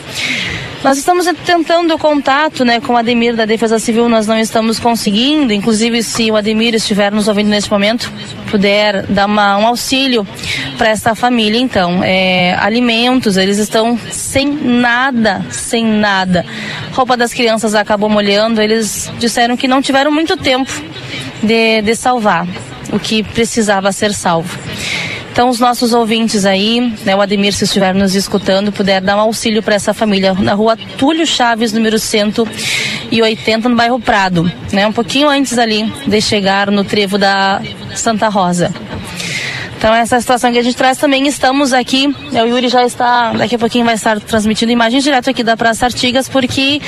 [0.83, 5.53] Nós estamos tentando contato né, com o Ademir da Defesa Civil, nós não estamos conseguindo.
[5.53, 8.11] Inclusive, se o Ademir estiver nos ouvindo neste momento,
[8.49, 10.25] puder dar uma, um auxílio
[10.79, 12.03] para essa família, então.
[12.03, 16.43] É, alimentos, eles estão sem nada, sem nada.
[16.93, 20.71] Roupa das crianças acabou molhando, eles disseram que não tiveram muito tempo
[21.43, 22.47] de, de salvar
[22.91, 24.57] o que precisava ser salvo.
[25.31, 29.21] Então, os nossos ouvintes aí, né, o Ademir, se estiver nos escutando, puder dar um
[29.21, 34.91] auxílio para essa família na rua Túlio Chaves, número 180, no bairro Prado, né, um
[34.91, 37.61] pouquinho antes ali de chegar no trevo da
[37.95, 38.73] Santa Rosa.
[39.77, 43.31] Então, essa situação que a gente traz também, estamos aqui, né, o Yuri já está,
[43.31, 46.81] daqui a pouquinho vai estar transmitindo imagens direto aqui da Praça Artigas, porque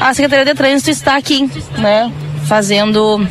[0.00, 1.48] a Secretaria de Trânsito está aqui,
[1.78, 2.10] né,
[2.48, 3.24] fazendo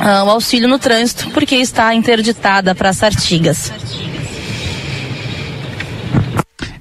[0.00, 3.72] uh, o auxílio no trânsito, porque está interditada para as Artigas.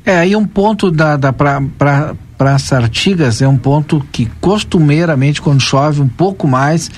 [0.05, 5.39] É, aí um ponto da, da pra, pra, Praça Artigas é um ponto que costumeiramente
[5.39, 6.89] quando chove um pouco mais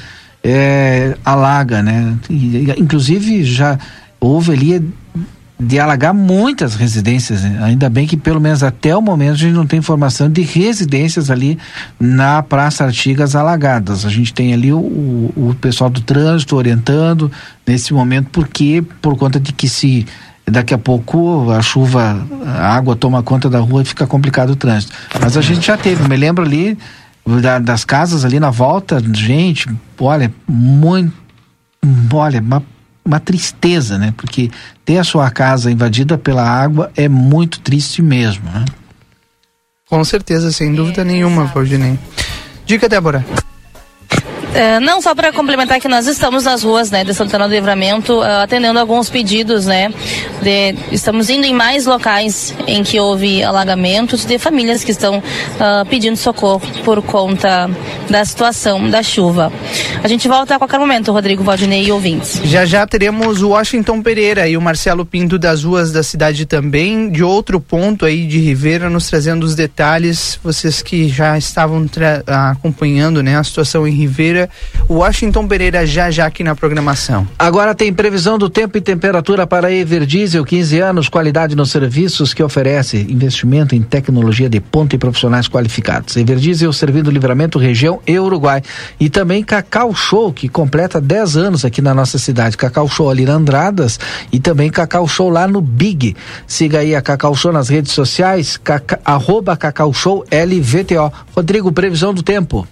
[0.41, 2.17] é, alaga, né?
[2.29, 3.77] E, inclusive já
[4.21, 4.93] houve ali
[5.59, 7.43] de alagar muitas residências.
[7.43, 7.59] Né?
[7.61, 11.29] Ainda bem que pelo menos até o momento a gente não tem informação de residências
[11.29, 11.57] ali
[11.99, 14.05] na Praça Artigas alagadas.
[14.05, 17.31] A gente tem ali o, o, o pessoal do trânsito orientando
[17.65, 20.05] nesse momento porque por conta de que se
[20.45, 24.55] daqui a pouco a chuva, a água toma conta da rua e fica complicado o
[24.55, 24.93] trânsito.
[25.19, 26.77] Mas a gente já teve, me lembro ali
[27.41, 31.13] da, das casas ali na volta, gente, olha, muito,
[32.11, 32.61] olha, uma
[33.05, 34.13] uma tristeza, né?
[34.15, 34.49] Porque
[34.85, 38.65] ter a sua casa invadida pela água é muito triste mesmo, né?
[39.89, 41.99] Com certeza, sem dúvida é, nenhuma, Valdinei.
[42.65, 43.25] Dica, Débora.
[44.53, 48.19] É, não, só para complementar que nós estamos nas ruas né, de Santana do Livramento
[48.19, 49.91] uh, atendendo alguns pedidos, né?
[50.43, 55.85] De, estamos indo em mais locais em que houve alagamentos de famílias que estão uh,
[55.89, 57.67] pedindo socorro por conta
[58.09, 59.51] da situação da chuva.
[60.03, 62.39] A gente volta a qualquer momento, Rodrigo Valdinei e ouvintes.
[62.43, 67.09] Já já teremos o Washington Pereira e o Marcelo Pinto das ruas da cidade também,
[67.09, 70.39] de outro ponto aí de Ribeira, nos trazendo os detalhes.
[70.43, 71.85] Vocês que já estavam
[72.27, 74.42] acompanhando né, a situação em Ribeira
[74.87, 77.27] o Washington Pereira já já aqui na programação.
[77.37, 82.43] Agora tem previsão do tempo e temperatura para Everdiesel, 15 anos, qualidade nos serviços que
[82.43, 86.15] oferece, investimento em tecnologia de ponta e profissionais qualificados.
[86.15, 88.61] Everdiesel servindo livramento região e Uruguai.
[88.99, 92.57] E também Cacau Show, que completa 10 anos aqui na nossa cidade.
[92.57, 93.99] Cacau Show ali na Andradas
[94.31, 96.15] e também Cacau Show lá no Big.
[96.47, 101.11] Siga aí a Cacau Show nas redes sociais, caca, arroba Cacau Show LVTO.
[101.35, 102.67] Rodrigo, previsão do tempo.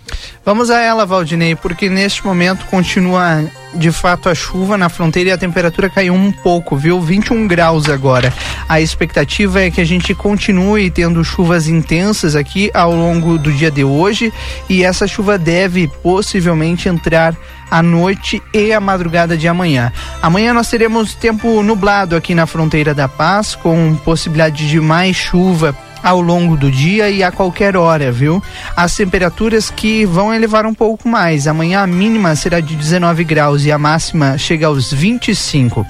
[0.45, 3.43] Vamos a ela, Valdinei porque neste momento continua
[3.73, 6.99] de fato a chuva na fronteira e a temperatura caiu um pouco, viu?
[7.01, 8.33] 21 graus agora.
[8.67, 13.71] A expectativa é que a gente continue tendo chuvas intensas aqui ao longo do dia
[13.71, 14.33] de hoje
[14.69, 17.35] e essa chuva deve possivelmente entrar
[17.69, 19.93] à noite e à madrugada de amanhã.
[20.21, 25.75] Amanhã nós teremos tempo nublado aqui na fronteira da Paz, com possibilidade de mais chuva
[26.03, 28.41] ao longo do dia e a qualquer hora, viu?
[28.75, 31.47] As temperaturas que vão elevar um pouco mais.
[31.47, 35.85] Amanhã a mínima será de 19 graus e a máxima chega aos 25.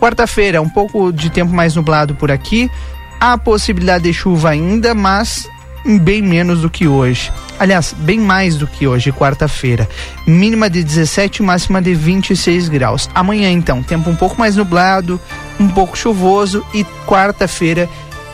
[0.00, 2.70] Quarta-feira, um pouco de tempo mais nublado por aqui.
[3.20, 5.48] Há possibilidade de chuva ainda, mas
[6.00, 7.30] bem menos do que hoje.
[7.58, 9.88] Aliás, bem mais do que hoje, quarta-feira.
[10.26, 13.08] Mínima de 17, máxima de 26 graus.
[13.14, 15.20] Amanhã, então, tempo um pouco mais nublado,
[15.60, 17.88] um pouco chuvoso e quarta-feira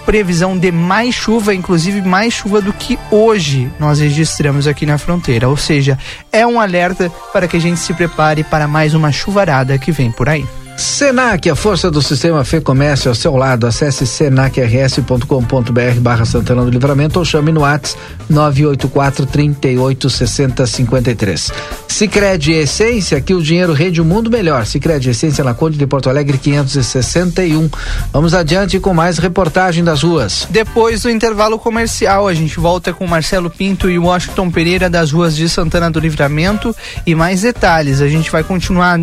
[0.08, 5.50] previsão de mais chuva, inclusive mais chuva do que hoje nós registramos aqui na fronteira.
[5.50, 5.98] Ou seja,
[6.32, 10.10] é um alerta para que a gente se prepare para mais uma chuvarada que vem
[10.10, 10.46] por aí.
[10.78, 13.66] Senac, a força do sistema Fê Comércio ao seu lado.
[13.66, 18.00] Acesse senacrs.com.br barra Santana do Livramento ou chame no WhatsApp
[18.30, 21.50] 984 38 60 53.
[21.88, 24.66] Sicredi Essência, que o dinheiro rende o um mundo melhor.
[24.66, 27.68] Sicredi Essência na Conde de Porto Alegre 561.
[28.12, 30.46] Vamos adiante com mais reportagem das ruas.
[30.48, 35.34] Depois do intervalo comercial, a gente volta com Marcelo Pinto e Washington Pereira das ruas
[35.34, 36.72] de Santana do Livramento
[37.04, 38.00] e mais detalhes.
[38.00, 39.00] A gente vai continuar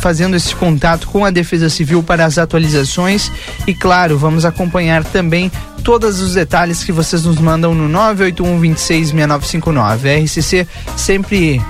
[0.00, 3.30] fazendo esse contato contato com a Defesa Civil para as atualizações
[3.66, 5.52] e, claro, vamos acompanhar também
[5.84, 10.08] todos os detalhes que vocês nos mandam no 981 26 6959.
[10.08, 10.66] A RCC
[10.96, 11.60] sempre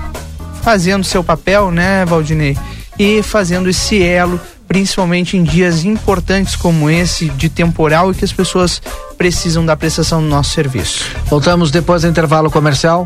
[0.63, 2.57] fazendo seu papel, né, Valdinei?
[2.97, 8.31] E fazendo esse elo, principalmente em dias importantes como esse, de temporal e que as
[8.31, 8.81] pessoas
[9.17, 11.03] precisam da prestação do nosso serviço.
[11.25, 13.05] Voltamos depois do intervalo comercial.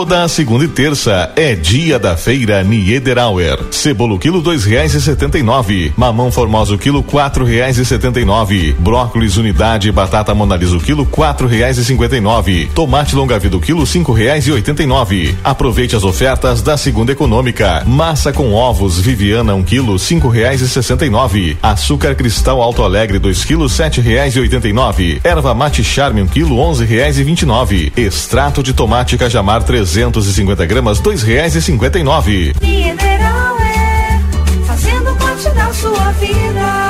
[0.00, 3.58] Toda a segunda e terça é dia da feira Niederauer.
[3.70, 5.92] Cebolo quilo dois reais e setenta e nove.
[5.94, 8.74] Mamão formoso quilo quatro reais e setenta e nove.
[8.78, 12.70] Brócolis unidade batata monalisa quilo quatro reais e cinquenta e nove.
[12.74, 15.36] Tomate longa vida quilo cinco reais e oitenta e nove.
[15.44, 17.84] Aproveite as ofertas da segunda econômica.
[17.86, 21.58] Massa com ovos Viviana um quilo cinco reais e sessenta e nove.
[21.62, 25.20] Açúcar cristal Alto Alegre dois quilos sete reais e oitenta e nove.
[25.22, 27.92] Erva mate charme um quilo onze reais e vinte e nove.
[27.94, 32.54] Extrato de tomate cajamar três 350 gramas, dois reais e cinquenta e nove.
[32.60, 34.20] Mineral é
[34.64, 36.89] fazendo parte da sua vida.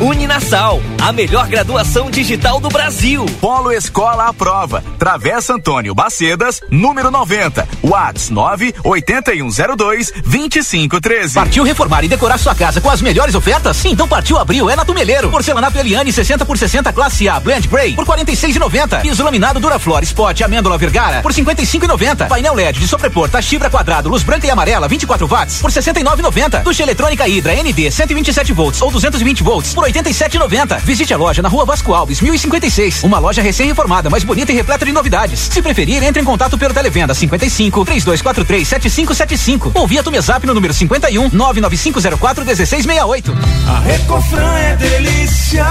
[0.00, 3.24] Uninasal, a melhor graduação digital do Brasil.
[3.40, 4.82] Polo Escola à Prova.
[4.98, 7.68] Travessa Antônio Bacedas, número 90.
[7.82, 11.34] Whats 98102 2513.
[11.34, 13.84] Partiu reformar e decorar sua casa com as melhores ofertas?
[13.84, 15.30] Então partiu abril, é na Tumeleiro.
[15.30, 19.02] Porcelanato Eliane 60 por 60 classe A, Blend Grey por 46,90.
[19.02, 22.28] Piso laminado Duraflor Spot Amêndola Vergara por 55,90.
[22.28, 26.62] Painel LED de sobrepor Chibra quadrado, luz branca e amarela 24 watts por 69,90.
[26.62, 30.80] Ducha eletrônica Hidra ND 127 volts ou 220 volts por 87,90.
[30.80, 33.02] Visite a loja na Rua Vasco Alves 1056.
[33.04, 35.38] Uma loja recém-reformada, mais bonita e repleta de novidades.
[35.38, 40.72] Se preferir, entre em contato pelo televenda 55 3243 7575 ou via Tumezap no número
[40.72, 43.34] 51 99504 1668.
[43.68, 45.66] A Recofran é delícia.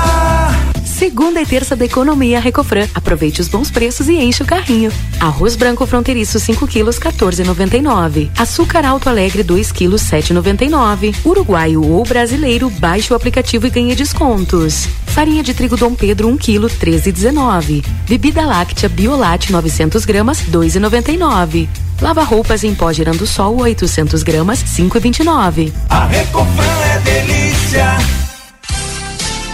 [1.02, 2.88] Segunda e terça da economia Recofran.
[2.94, 4.94] Aproveite os bons preços e enche o carrinho.
[5.20, 8.30] Arroz branco fronteiriço 5 quilos 14,99.
[8.38, 11.16] Açúcar Alto Alegre 2 quilos 7,99.
[11.26, 14.88] Uruguaio ou brasileiro, baixe o aplicativo e ganhe descontos.
[15.08, 17.84] Farinha de trigo Dom Pedro 1 quilo 13,19.
[18.08, 21.68] Bebida láctea Biolate 900 gramas 2,99.
[22.00, 25.74] Lava roupas em pó girando sol 800 gramas 5,29.
[25.90, 28.31] A Recofran é delícia.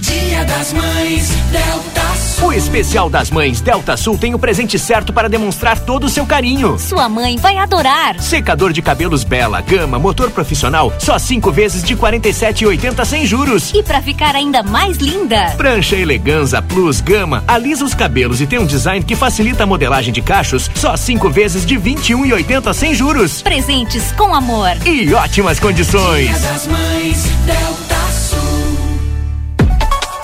[0.00, 2.48] Dia das Mães, Delta Sul.
[2.48, 6.24] O especial das mães Delta Sul tem o presente certo para demonstrar todo o seu
[6.24, 6.78] carinho.
[6.78, 8.18] Sua mãe vai adorar.
[8.18, 13.72] Secador de cabelos Bela, Gama, motor profissional, só cinco vezes de 47,80 sem juros.
[13.74, 18.58] E para ficar ainda mais linda, Prancha Eleganza Plus Gama alisa os cabelos e tem
[18.58, 23.42] um design que facilita a modelagem de cachos, só cinco vezes de 21,80 sem juros.
[23.42, 24.70] presentes com amor.
[24.86, 26.26] E ótimas condições.
[26.30, 28.19] Dia das Mães, Delta Sul.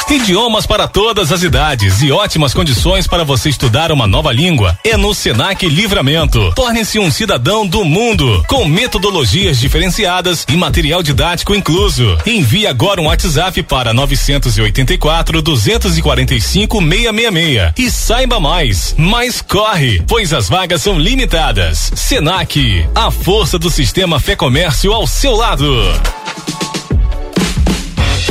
[0.09, 4.79] Idiomas para todas as idades e ótimas condições para você estudar uma nova língua.
[4.85, 6.53] É no Senac Livramento.
[6.55, 12.17] Torne-se um cidadão do mundo, com metodologias diferenciadas e material didático incluso.
[12.25, 18.95] Envie agora um WhatsApp para 984 245 666 e saiba mais.
[18.97, 21.91] Mas corre, pois as vagas são limitadas.
[21.97, 25.67] Senac, a força do sistema Fé Comércio ao seu lado.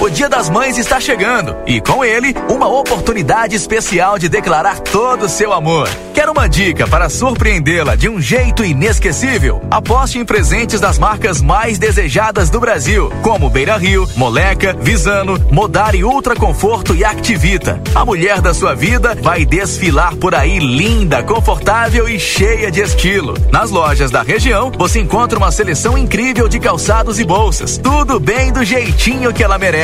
[0.00, 5.26] O Dia das Mães está chegando e com ele uma oportunidade especial de declarar todo
[5.26, 5.88] o seu amor.
[6.12, 9.62] Quer uma dica para surpreendê-la de um jeito inesquecível?
[9.70, 16.04] Aposte em presentes das marcas mais desejadas do Brasil, como Beira Rio, Moleca, Visano, Modari
[16.04, 17.80] Ultra Conforto e Activita.
[17.94, 23.34] A mulher da sua vida vai desfilar por aí linda, confortável e cheia de estilo.
[23.50, 27.78] Nas lojas da região, você encontra uma seleção incrível de calçados e bolsas.
[27.78, 29.83] Tudo bem do jeitinho que ela merece.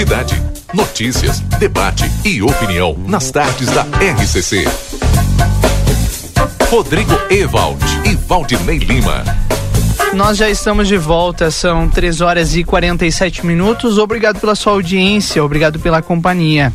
[0.00, 0.42] Cidade.
[0.72, 4.64] Notícias, debate e opinião nas tardes da RCC.
[6.70, 9.22] Rodrigo Ewald e Valdinei Lima.
[10.14, 13.98] Nós já estamos de volta, são 3 horas e 47 minutos.
[13.98, 16.72] Obrigado pela sua audiência, obrigado pela companhia.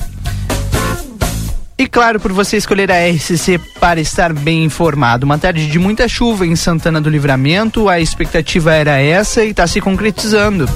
[1.80, 5.26] E claro, por você escolher a RCC para estar bem informado.
[5.26, 9.66] Uma tarde de muita chuva em Santana do Livramento, a expectativa era essa e está
[9.66, 10.70] se concretizando.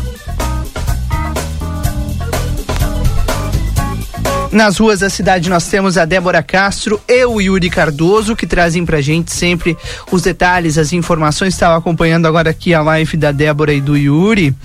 [4.52, 8.84] Nas ruas da cidade nós temos a Débora Castro e o Yuri Cardoso que trazem
[8.84, 9.78] pra gente sempre
[10.12, 11.54] os detalhes, as informações.
[11.54, 14.56] Estava acompanhando agora aqui a live da Débora e do Yuri.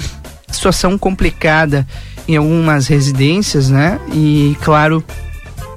[0.51, 1.87] Situação complicada
[2.27, 4.01] em algumas residências, né?
[4.11, 5.05] E claro,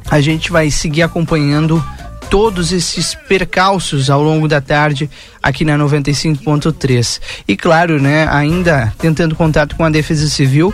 [0.10, 1.84] a gente vai seguir acompanhando
[2.30, 5.10] todos esses percalços ao longo da tarde
[5.44, 7.20] aqui na 95.3.
[7.46, 10.74] E claro, né, ainda tentando contato com a Defesa Civil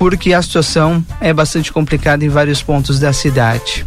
[0.00, 3.84] porque a situação é bastante complicada em vários pontos da cidade.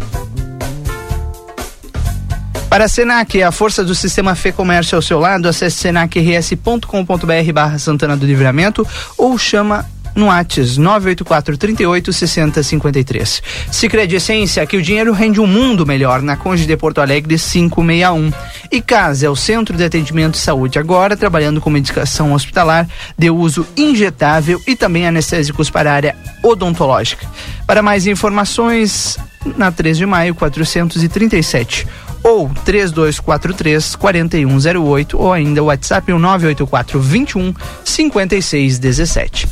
[2.69, 7.79] Para a Senac, a força do sistema Fê Comércio ao seu lado, acesse senacrs.com.br barra
[7.79, 8.87] Santana do Livramento
[9.17, 13.43] ou chama no Whats 984 38 60 53.
[13.71, 18.31] Sicredi Essência, que o dinheiro rende um mundo melhor na Conde de Porto Alegre 561.
[18.71, 22.87] E Casa é o Centro de Atendimento de Saúde agora trabalhando com medicação hospitalar
[23.17, 27.27] de uso injetável e também anestésicos para a área odontológica.
[27.65, 29.17] Para mais informações,
[29.57, 31.87] na 3 de maio 437
[32.23, 37.53] ou 3243 4108 ou ainda o WhatsApp o 984 21
[37.83, 39.47] 5617.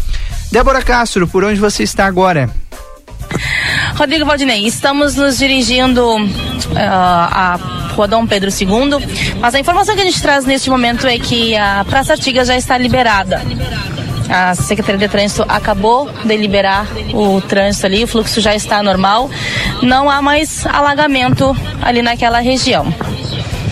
[0.51, 2.49] Débora Castro, por onde você está agora?
[3.95, 6.27] Rodrigo Valdinei, estamos nos dirigindo uh,
[6.75, 7.59] a
[7.95, 11.55] Rua Dom Pedro II, mas a informação que a gente traz neste momento é que
[11.55, 13.41] a Praça Artigas já está liberada.
[14.29, 19.29] A Secretaria de Trânsito acabou de liberar o trânsito ali, o fluxo já está normal,
[19.81, 22.93] não há mais alagamento ali naquela região.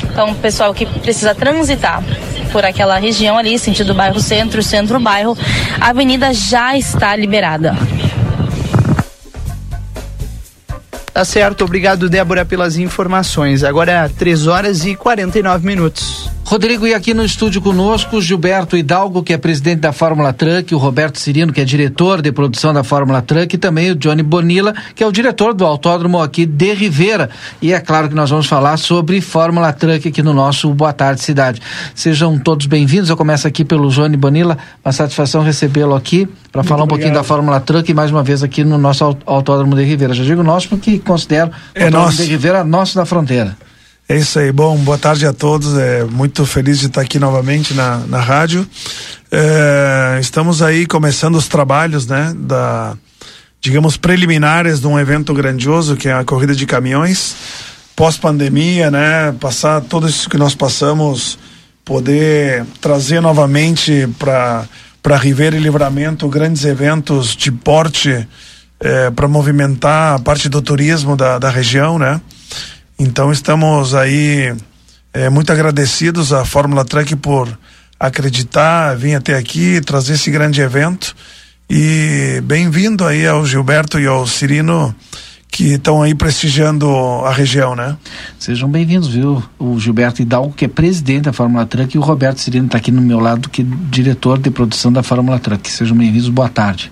[0.03, 2.03] Então, pessoal que precisa transitar
[2.51, 5.37] por aquela região ali, sentido bairro centro, centro-bairro,
[5.79, 7.75] a avenida já está liberada.
[11.13, 13.63] Tá certo, obrigado Débora pelas informações.
[13.63, 16.38] Agora 3 horas e 49 minutos.
[16.49, 20.79] Rodrigo, e aqui no estúdio conosco, Gilberto Hidalgo, que é presidente da Fórmula Truck, o
[20.79, 24.73] Roberto Cirino, que é diretor de produção da Fórmula Truck, e também o Johnny Bonilla,
[24.95, 27.29] que é o diretor do autódromo aqui de Rivera.
[27.61, 31.21] E é claro que nós vamos falar sobre Fórmula Truck aqui no nosso Boa Tarde
[31.21, 31.61] Cidade.
[31.93, 33.11] Sejam todos bem-vindos.
[33.11, 34.57] Eu começo aqui pelo Johnny Bonilla.
[34.83, 36.97] Uma satisfação recebê-lo aqui para falar um obrigado.
[36.97, 40.15] pouquinho da Fórmula Truck e mais uma vez aqui no nosso autódromo de Rivera.
[40.15, 42.17] Já digo nosso porque considero o É autódromo nosso.
[42.17, 43.55] de Rivera nosso da fronteira.
[44.11, 44.51] É isso aí.
[44.51, 45.77] Bom, boa tarde a todos.
[45.77, 48.67] É muito feliz de estar aqui novamente na, na rádio.
[49.31, 52.97] É, estamos aí começando os trabalhos, né, da,
[53.61, 57.35] digamos, preliminares de um evento grandioso que é a corrida de caminhões.
[57.95, 61.37] Pós-pandemia, né, passar tudo isso que nós passamos,
[61.85, 64.65] poder trazer novamente para
[65.03, 68.27] para Ribeira e Livramento grandes eventos de porte
[69.15, 72.19] para movimentar a parte do turismo da, da região, né?
[72.99, 74.53] Então estamos aí
[75.13, 77.47] é, muito agradecidos à Fórmula Truck por
[77.97, 81.15] acreditar, vir até aqui, trazer esse grande evento.
[81.69, 84.93] E bem-vindo aí ao Gilberto e ao Cirino
[85.47, 86.89] que estão aí prestigiando
[87.25, 87.95] a região, né?
[88.37, 89.41] Sejam bem-vindos, viu?
[89.57, 92.91] O Gilberto Hidalgo, que é presidente da Fórmula Truck, e o Roberto Cirino está aqui
[92.91, 95.71] no meu lado, que é diretor de produção da Fórmula Truck.
[95.71, 96.91] Sejam bem-vindos, boa tarde.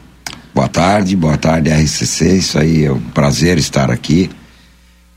[0.56, 4.30] Boa tarde, boa tarde RCC, isso aí é um prazer estar aqui.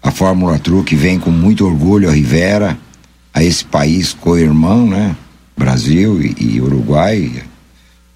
[0.02, 2.78] A Fórmula Truck vem com muito orgulho a Rivera,
[3.34, 5.14] a esse país co-irmão, né?
[5.56, 7.42] Brasil e, e Uruguai,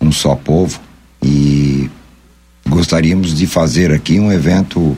[0.01, 0.81] um só povo.
[1.23, 1.91] E
[2.67, 4.97] gostaríamos de fazer aqui um evento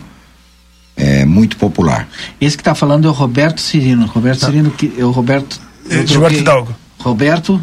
[0.97, 2.09] é, muito popular.
[2.41, 4.07] Esse que está falando é o Roberto Cirino.
[4.07, 5.61] Roberto Cirino, que é o Roberto.
[6.07, 6.75] Gilberto Hidalgo.
[6.99, 7.61] Roberto.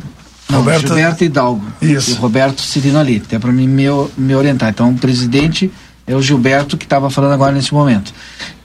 [0.49, 1.65] Não, Roberto- Gilberto Hidalgo.
[1.81, 2.11] Isso.
[2.11, 3.85] E o Roberto Cirino ali, até para mim me,
[4.17, 4.69] me orientar.
[4.69, 5.71] Então, o presidente
[6.05, 8.13] é o Gilberto que estava falando agora nesse momento.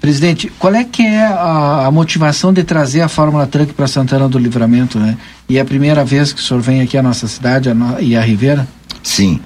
[0.01, 4.29] Presidente, qual é que é a, a motivação de trazer a Fórmula Truck para Santana
[4.29, 5.17] do Livramento, né?
[5.49, 8.01] E é a primeira vez que o senhor vem aqui à nossa cidade a no-
[8.01, 8.67] e a Ribeira?
[9.03, 9.41] Sim,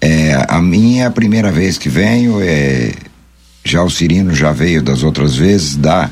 [0.00, 2.92] é, a minha é a primeira vez que venho, é,
[3.64, 6.10] já o Cirino já veio das outras vezes da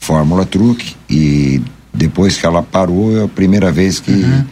[0.00, 1.60] Fórmula Truck e
[1.92, 4.44] depois que ela parou é a primeira vez que, Uhum.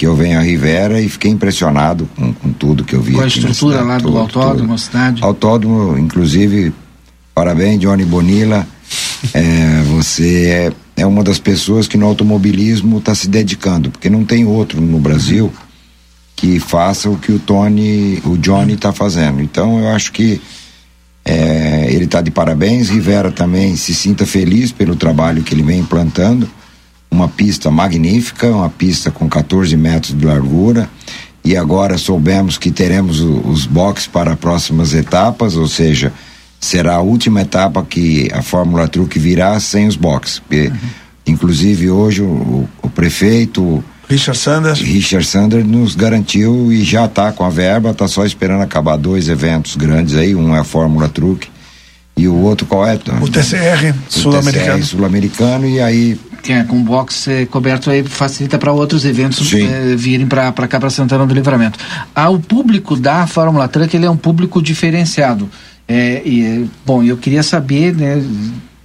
[0.00, 3.20] Que eu venho a Rivera e fiquei impressionado com, com tudo que eu vi Com
[3.20, 4.72] a estrutura cidade, lá do tudo, autódromo, tudo.
[4.72, 5.22] a cidade?
[5.22, 6.72] Autódromo, inclusive,
[7.34, 8.66] parabéns, Johnny Bonilla.
[9.34, 14.24] É, você é, é uma das pessoas que no automobilismo está se dedicando, porque não
[14.24, 15.52] tem outro no Brasil
[16.34, 19.42] que faça o que o Tony, o Johnny está fazendo.
[19.42, 20.40] Então eu acho que
[21.22, 22.88] é, ele está de parabéns.
[22.88, 26.48] Rivera também se sinta feliz pelo trabalho que ele vem implantando.
[27.10, 30.88] Uma pista magnífica, uma pista com 14 metros de largura.
[31.44, 36.12] E agora soubemos que teremos os boxes para próximas etapas, ou seja,
[36.60, 40.38] será a última etapa que a Fórmula Truck virá sem os boxes.
[40.38, 40.70] Porque,
[41.26, 44.80] Inclusive hoje o, o prefeito Richard Sanders.
[44.80, 49.28] Richard Sanders nos garantiu e já está com a verba, está só esperando acabar dois
[49.28, 51.46] eventos grandes aí, um é a Fórmula Truck
[52.16, 52.94] e o outro qual é?
[52.94, 54.78] O TCR sul-americano.
[54.78, 59.52] TCR sul-americano e aí Que é com box eh, coberto aí facilita para outros eventos
[59.52, 61.78] eh, virem para cá para Santana do Livramento.
[62.14, 65.48] Ah, o público da Fórmula Truck ele é um público diferenciado.
[65.86, 68.22] É, e, eh, bom, eu queria saber, né,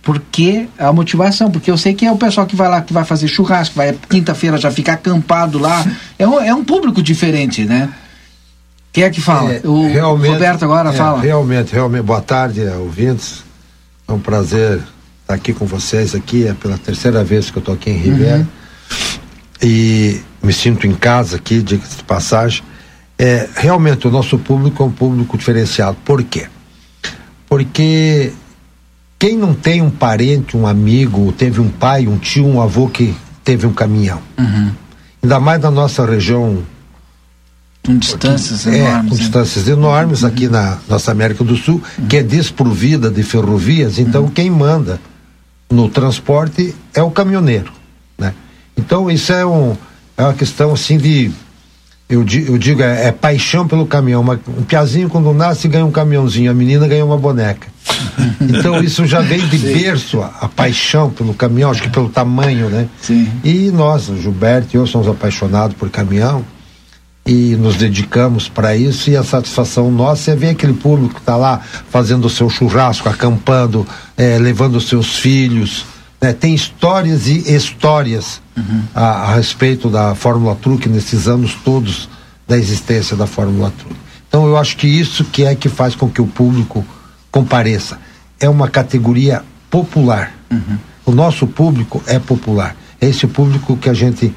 [0.02, 1.49] por que a motivação?
[1.49, 3.95] Porque eu sei que é o pessoal que vai lá, que vai fazer churrasco, vai
[4.10, 5.86] quinta-feira já ficar acampado lá.
[6.18, 7.90] É um, é um público diferente, né?
[8.94, 9.52] Quem é que fala?
[9.52, 11.22] É, o Roberto agora é, fala.
[11.22, 12.03] Realmente, realmente.
[12.03, 13.44] Boa tarde, ouvintes.
[14.07, 14.80] É um prazer
[15.26, 16.47] estar aqui com vocês aqui.
[16.47, 18.38] É pela terceira vez que eu estou aqui em Ribeira.
[18.38, 18.45] Uhum.
[19.61, 22.64] E me sinto em casa aqui, diga-se de passagem.
[23.18, 25.97] É, realmente o nosso público é um público diferenciado.
[26.06, 26.47] Por quê?
[27.49, 28.31] Porque
[29.18, 33.15] quem não tem um parente, um amigo, teve um pai, um tio, um avô que
[33.43, 34.22] teve um caminhão,
[35.23, 36.64] ainda mais na nossa região
[37.85, 39.10] com distâncias é, enormes.
[39.10, 39.22] com né?
[39.22, 44.49] distâncias enormes aqui na nossa América do Sul, que é desprovida de ferrovias, então quem
[44.49, 44.99] manda
[45.69, 47.71] no transporte é o caminhoneiro,
[48.17, 48.33] né?
[48.77, 49.75] Então isso é um
[50.17, 51.31] é uma questão assim de
[52.07, 55.91] eu, eu digo é, é paixão pelo caminhão, Uma- um piazinho quando nasce ganha um
[55.91, 57.67] caminhãozinho, a menina ganha uma boneca.
[58.41, 62.69] Então isso já vem de berço a, a paixão pelo caminhão, acho que pelo tamanho,
[62.69, 62.87] né?
[63.43, 66.43] E nós, o Gilberto e eu somos apaixonados por caminhão
[67.26, 71.35] e nos dedicamos para isso e a satisfação nossa é ver aquele público que está
[71.35, 73.85] lá fazendo o seu churrasco, acampando,
[74.15, 75.85] eh, levando os seus filhos.
[76.22, 76.34] né?
[76.34, 78.41] Tem histórias e histórias
[78.93, 82.07] a, a respeito da Fórmula Truque nesses anos todos
[82.47, 83.95] da existência da Fórmula Truque.
[84.27, 86.85] Então eu acho que isso que é que faz com que o público
[87.31, 87.97] compareça.
[88.39, 90.31] É uma categoria popular.
[91.06, 92.76] O nosso público é popular.
[93.02, 94.34] É esse público que a gente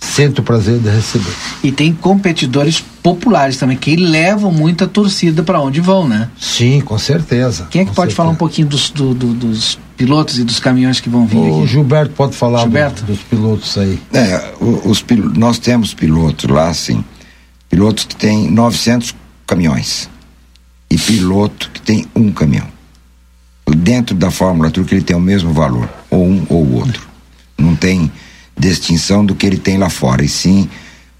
[0.00, 1.32] sente o prazer de receber.
[1.62, 6.28] E tem competidores populares também, que levam muita torcida para onde vão, né?
[6.40, 7.66] Sim, com certeza.
[7.70, 11.00] Quem é que pode falar um pouquinho dos, do- do- dos pilotos e dos caminhões
[11.00, 11.66] que vão vir O aqui?
[11.72, 13.04] Gilberto pode falar do- Gilberto?
[13.04, 13.98] dos pilotos aí.
[14.12, 14.52] É,
[14.84, 17.04] os, pil- nós temos pilotos lá, sim.
[17.70, 19.14] Pilotos que têm 900
[19.46, 20.08] caminhões.
[20.90, 22.66] E piloto que tem um caminhão.
[23.76, 27.02] Dentro da Fórmula Truque ele tem o mesmo valor, ou um ou o outro.
[27.58, 28.10] Não tem
[28.58, 30.24] distinção do que ele tem lá fora.
[30.24, 30.68] E sim,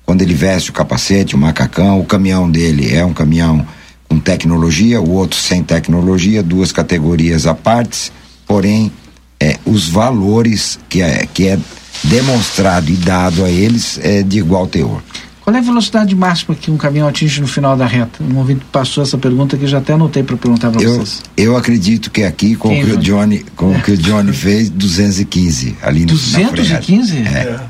[0.05, 3.67] quando ele veste o capacete, o macacão, o caminhão dele é um caminhão
[4.09, 8.13] com tecnologia, o outro sem tecnologia, duas categorias à parte,
[8.47, 8.93] porém,
[9.41, 11.59] é, os valores que é, que é
[12.05, 15.03] demonstrado e dado a eles é de igual teor.
[15.47, 18.21] Qual é a velocidade máxima que um caminhão atinge no final da reta?
[18.21, 21.23] Um ouvinte passou essa pergunta que eu já até anotei para perguntar para Eu, vocês.
[21.37, 23.47] eu acredito que aqui, com Quem, o que o Johnny?
[23.55, 26.57] Com o que o Johnny fez, 215 ali no, na freada.
[26.57, 27.17] 215?
[27.19, 27.61] É,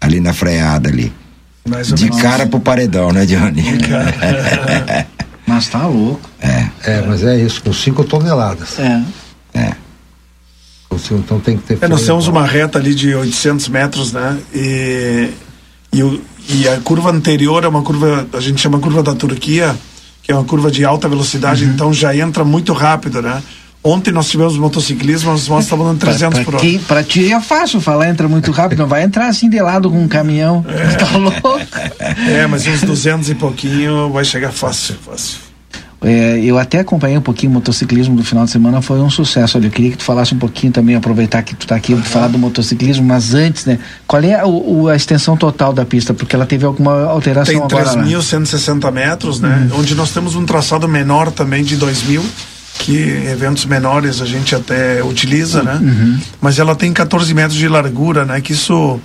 [0.00, 1.12] ali na freada ali.
[1.68, 2.22] Mais ou De menos.
[2.22, 3.64] cara pro paredão, né, Johnny?
[5.48, 6.30] Mas tá louco.
[6.40, 6.68] É.
[6.84, 8.78] É, mas é isso, com 5 toneladas.
[8.78, 9.02] É.
[9.52, 9.72] É.
[10.96, 14.38] Cinco, Então tem que ter É, nós temos uma reta ali de 800 metros, né?
[14.54, 15.30] E,
[15.98, 19.74] e, o- e a curva anterior é uma curva, a gente chama curva da Turquia,
[20.22, 21.70] que é uma curva de alta velocidade, Uhum.
[21.72, 23.42] então já entra muito rápido, né?
[23.82, 26.66] Ontem nós tivemos motociclismo, motos estavam dando 300 pra, por pra, hora.
[26.68, 29.88] quem, pra ti é fácil falar, entra muito rápido, não vai entrar assim de lado
[29.88, 30.64] com um caminhão.
[30.98, 31.60] Tá louco?
[32.28, 35.38] É, mas uns 200 e pouquinho vai chegar fácil, fácil.
[36.08, 39.58] É, eu até acompanhei um pouquinho o motociclismo do final de semana, foi um sucesso.
[39.58, 42.28] Olha, eu queria que tu falasse um pouquinho também, aproveitar que tu tá aqui, falar
[42.28, 43.80] do motociclismo, mas antes, né?
[44.06, 46.14] Qual é o, o- a extensão total da pista?
[46.14, 48.04] Porque ela teve alguma alteração Tem agora lá.
[48.04, 49.68] 3.160 metros, né?
[49.72, 49.80] Uhum.
[49.80, 52.22] Onde nós temos um traçado menor também de 2.000,
[52.78, 52.96] que
[53.28, 55.80] eventos menores a gente até utiliza, né?
[55.82, 56.18] Uhum.
[56.40, 58.40] Mas ela tem 14 metros de largura, né?
[58.40, 59.00] Que isso,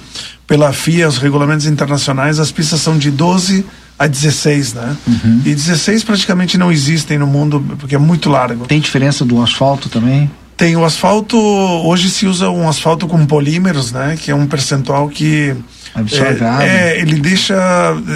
[0.46, 3.66] pela FIA, os regulamentos internacionais, as pistas são de 12
[4.02, 4.98] a 16, né?
[5.08, 5.42] Uhum.
[5.46, 8.66] E 16 praticamente não existem no mundo, porque é muito largo.
[8.66, 10.30] Tem diferença do asfalto também?
[10.58, 14.18] Tem o asfalto, hoje se usa um asfalto com polímeros, né?
[14.20, 15.56] Que é um percentual que
[15.94, 16.64] Absorve é, água.
[16.64, 17.56] é, ele deixa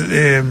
[0.09, 0.43] é,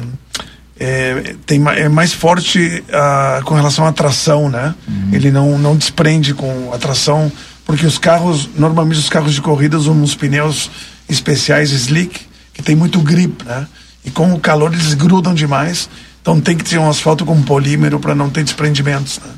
[0.78, 4.72] é, tem, é mais forte ah, com relação à tração, né?
[4.86, 5.08] Uhum.
[5.12, 7.30] Ele não, não desprende com a tração,
[7.64, 10.70] porque os carros, normalmente os carros de corrida usam uns pneus
[11.08, 12.20] especiais slick,
[12.52, 13.66] que tem muito grip, né?
[14.04, 15.88] E com o calor eles grudam demais,
[16.20, 19.30] então tem que ter um asfalto com polímero para não ter desprendimentos, né?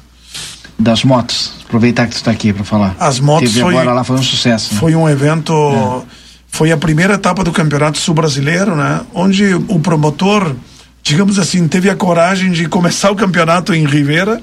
[0.79, 1.53] Das motos.
[1.65, 2.95] Aproveitar que tu tá aqui para falar.
[3.01, 4.75] As motos Teve foi- agora lá, foi um sucesso.
[4.75, 4.81] né?
[4.81, 6.05] Foi um evento.
[6.49, 9.01] Foi a primeira etapa do Campeonato Sul Brasileiro, né?
[9.15, 10.55] Onde o promotor,
[11.03, 14.41] digamos assim, teve a coragem de começar o campeonato em Ribeira,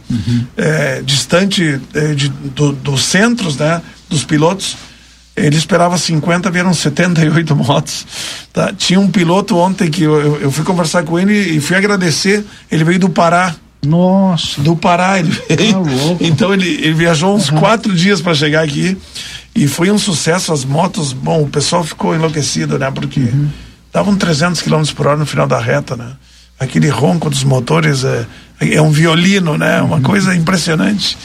[0.57, 3.81] eh, distante eh, de, do- dos centros, né?
[4.09, 4.75] Dos pilotos.
[5.35, 8.05] Ele esperava 50, vieram 78 motos.
[8.53, 8.71] Tá?
[8.77, 12.45] Tinha um piloto ontem que eu, eu- fui conversar com ele e fui agradecer.
[12.71, 13.55] Ele veio do Pará.
[13.83, 14.61] Nossa.
[14.61, 15.83] Do Pará ele veio.
[16.21, 18.95] então ele, ele viajou uns quatro dias para chegar aqui
[19.55, 20.53] e foi um sucesso.
[20.53, 22.91] As motos, bom, o pessoal ficou enlouquecido, né?
[22.91, 23.27] Porque
[23.91, 26.11] davam 300 km por hora no final da reta, né?
[26.59, 28.25] Aquele ronco dos motores é,
[28.71, 29.81] é um violino, né?
[29.81, 31.17] Uma coisa impressionante.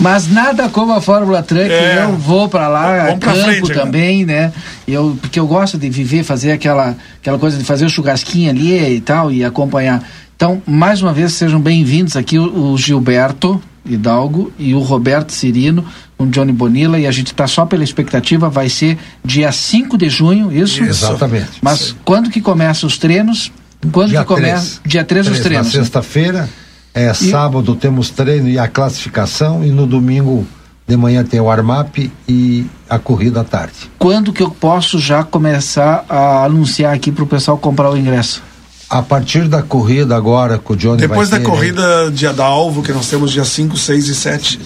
[0.00, 2.04] Mas nada como a Fórmula Truck, É.
[2.04, 3.74] eu vou para lá, Vamos pra campo frente, né?
[3.74, 4.52] também, né?
[4.86, 8.96] Eu, porque eu gosto de viver, fazer aquela, aquela coisa de fazer o churrasquinho ali
[8.96, 10.02] e tal, e acompanhar.
[10.36, 15.84] Então, mais uma vez, sejam bem-vindos aqui o, o Gilberto Hidalgo e o Roberto Cirino,
[16.16, 19.96] com o Johnny Bonilla, e a gente está só pela expectativa, vai ser dia 5
[19.96, 20.82] de junho, isso?
[20.82, 21.50] Exatamente.
[21.62, 23.52] Mas quando que começam os treinos?
[23.92, 24.80] Quando que começa?
[24.86, 26.48] Dia 3 os treinos, Na né?
[26.94, 30.46] É, sábado temos treino e a classificação, e no domingo
[30.86, 31.96] de manhã tem o armap
[32.28, 33.90] e a corrida à tarde.
[33.98, 38.42] Quando que eu posso já começar a anunciar aqui pro pessoal comprar o ingresso?
[38.88, 41.56] A partir da corrida agora, com o Johnny Depois da vai ter, né?
[41.56, 44.60] corrida dia da Alvo, que nós temos dia 5, 6 e 7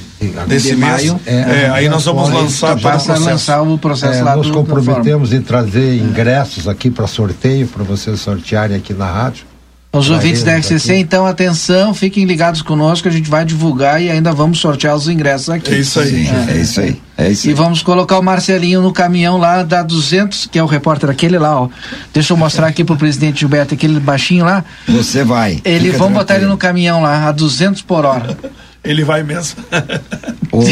[0.46, 0.80] desse de mês.
[0.80, 4.28] maio, é, aí nós vamos lançar todo o processo.
[4.28, 9.47] É, Nos comprometemos em trazer ingressos aqui para sorteio, para vocês sortearem aqui na rádio.
[9.90, 11.00] Os Pra ouvintes da eles RCC, aqui.
[11.00, 15.48] então, atenção, fiquem ligados conosco, a gente vai divulgar e ainda vamos sortear os ingressos
[15.48, 15.74] aqui.
[15.74, 16.28] É isso aí.
[16.48, 17.00] É isso aí.
[17.16, 20.66] É isso E vamos colocar o Marcelinho no caminhão lá da 200, que é o
[20.66, 21.68] repórter aquele lá, ó.
[22.12, 24.62] Deixa eu mostrar aqui pro presidente Gilberto, aquele baixinho lá.
[24.86, 25.58] Você vai.
[25.64, 28.36] Ele, vamos botar ele no caminhão lá, a 200 por hora.
[28.84, 29.56] Ele vai mesmo.
[30.52, 30.62] O-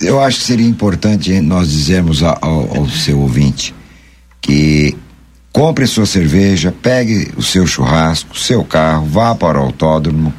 [0.00, 3.74] eu acho que seria importante nós dizermos ao, ao seu ouvinte
[4.40, 4.96] que
[5.56, 10.30] compre sua cerveja, pegue o seu churrasco, seu carro, vá para o autódromo.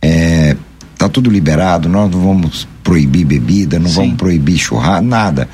[0.00, 0.56] É,
[0.96, 5.46] tá tudo liberado, nós não vamos proibir bebida, não vamos proibir churrasco, nada.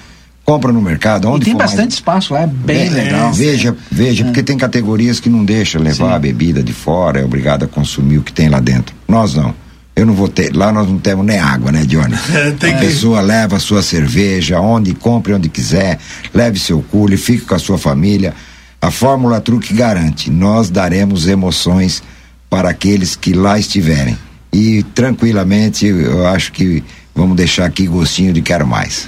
[0.45, 3.33] Compra no mercado, E onde tem for mais- bastante espaço lá, é bem é, legal.
[3.33, 7.65] Veja, veja, porque tem categorias que não deixa levar a bebida de fora, é obrigado
[7.65, 8.95] a consumir o que tem lá dentro.
[9.09, 9.53] Nós não.
[9.97, 12.15] Eu não vou ter, lá nós não temos nem água, né, Johnny?
[12.33, 15.99] É, a que- pessoa leva a sua cerveja, onde compre, onde quiser,
[16.33, 18.35] leve seu cooler, fique com a sua família.
[18.81, 22.03] A Fórmula Truque garante, nós daremos emoções
[22.49, 24.17] para aqueles que lá estiverem.
[24.53, 26.83] E tranquilamente, eu acho que
[27.15, 29.07] vamos deixar aqui gostinho de quero mais.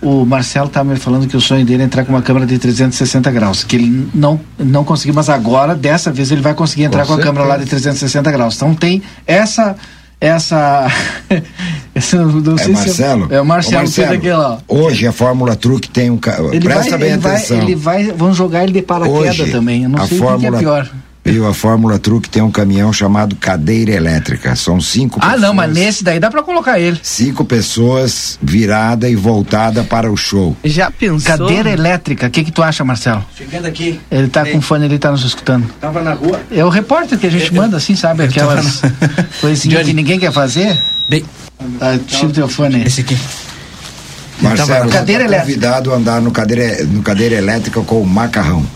[0.00, 2.58] O Marcelo tá me falando que o sonho dele é entrar com uma câmera de
[2.58, 7.06] 360 graus, que ele não, não conseguiu, mas agora, dessa vez, ele vai conseguir entrar
[7.06, 7.90] com, Com a câmera lá de certeza.
[7.90, 8.56] 360 graus.
[8.56, 9.74] Então tem essa.
[10.20, 10.86] Essa.
[11.94, 13.26] essa não É sei se Marcelo?
[13.30, 13.84] é o Marcelo,
[14.16, 14.58] Ô, que ó.
[14.68, 16.16] Hoje a Fórmula Truque tem um.
[16.16, 17.58] ca- Ele Presta vai, bem ele vai, atenção.
[17.62, 19.84] ele vai, vão jogar ele de paraquedas Hoje, também.
[19.84, 20.88] Eu não a sei o que Fórmula, é pior.
[21.26, 24.54] Viu, a Fórmula Truque tem um caminhão chamado cadeira elétrica.
[24.54, 25.40] São cinco Ah, pessoas.
[25.40, 27.00] não, mas nesse daí dá pra colocar ele.
[27.02, 30.54] Cinco pessoas virada e voltada para o show.
[30.62, 31.38] Já pensou?
[31.38, 33.24] Cadeira elétrica, o que que tu acha, Marcelo?
[33.38, 33.98] Chegando aqui.
[34.10, 35.66] Ele tá com fone, ele tá nos escutando.
[35.80, 36.42] Tava na rua.
[36.52, 38.24] É o repórter que a gente manda assim, sabe?
[38.24, 38.82] Aquelas
[39.40, 40.78] coisinhas que ninguém quer fazer.
[41.08, 41.24] Bem.
[41.80, 42.84] Ah, tira o teu fone aí.
[42.84, 43.16] Esse aqui.
[44.40, 48.66] Marcelo, Cadeira você tá convidado a andar no cadeira, no cadeira elétrica com o macarrão.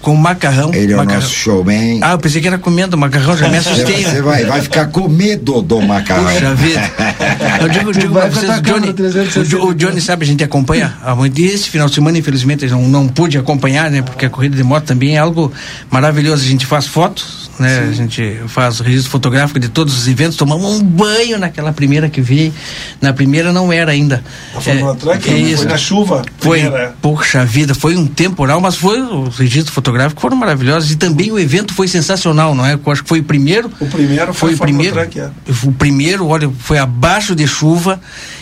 [0.00, 0.72] Com macarrão.
[0.72, 2.00] Ele é o nosso showman.
[2.02, 4.02] Ah, eu pensei que era comendo macarrão, já me assustei.
[4.02, 6.24] Você vai, vai ficar com medo do macarrão.
[6.24, 6.80] Puxa vida.
[7.60, 10.42] Eu digo, digo vai pra a vocês, o Johnny, o, o Johnny sabe, a gente
[10.42, 11.38] acompanha há muito.
[11.38, 14.00] E esse final de semana, infelizmente, eu não, não pude acompanhar, né?
[14.00, 15.52] Porque a corrida de moto também é algo
[15.90, 16.42] maravilhoso.
[16.42, 17.88] A gente faz fotos, né?
[17.88, 22.20] A gente faz registro fotográfico de todos os eventos, tomamos um banho naquela primeira que
[22.20, 22.52] vi.
[23.00, 24.22] Na primeira não era ainda.
[24.54, 26.22] A Fórmula Truck é foi na chuva.
[26.38, 26.92] Foi, primeira, é.
[27.00, 31.38] poxa vida, foi um temporal, mas foi, os registros fotográficos foram maravilhosos e também o
[31.38, 32.74] evento foi sensacional, não é?
[32.74, 33.70] Eu acho que foi o primeiro.
[33.80, 34.94] O primeiro foi foi o primeiro.
[34.96, 35.30] Truck, é.
[35.64, 38.00] O primeiro, olha, foi abaixo de chuva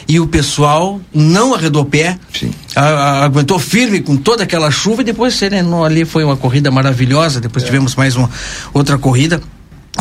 [0.08, 2.18] e o pessoal não arredou pé,
[2.74, 6.70] a- a- aguentou firme com toda aquela chuva e depois serenou ali, foi uma corrida
[6.70, 8.30] maravilhosa, depois tivemos mais uma
[8.72, 9.40] outra corrida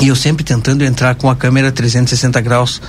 [0.02, 2.82] e eu sempre tentando entrar com a câmera 360 graus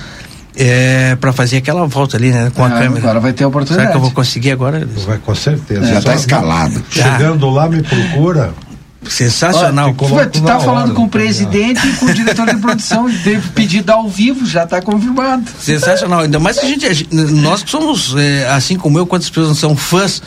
[0.55, 2.51] é, para fazer aquela volta ali, né?
[2.55, 2.97] Com a Ah, câmera.
[2.99, 3.81] agora vai ter a oportunidade.
[3.81, 4.85] Será que eu vou conseguir agora?
[5.05, 5.85] Vai com certeza.
[5.85, 6.83] Já tá Só- escalado.
[6.89, 8.53] Chegando lá, me procura.
[9.07, 9.89] Sensacional.
[9.89, 13.89] Ó, tu tá falando com o presidente e com o diretor de produção, teve pedido
[13.91, 15.43] ao vivo, já tá confirmado.
[15.61, 19.05] Sensacional, ainda mais que a gente, a gente- nós que somos, é, assim como eu,
[19.07, 20.21] quantas pessoas são fãs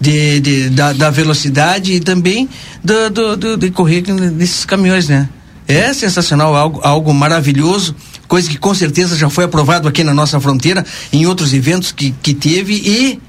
[0.00, 2.48] de, de- da, da velocidade e também
[2.82, 5.28] do, do, do- de correr nesses caminhões, né?
[5.66, 7.94] É sensacional, algo, algo maravilhoso,
[8.28, 12.12] coisa que com certeza já foi aprovado aqui na nossa fronteira, em outros eventos que,
[12.22, 13.20] que teve e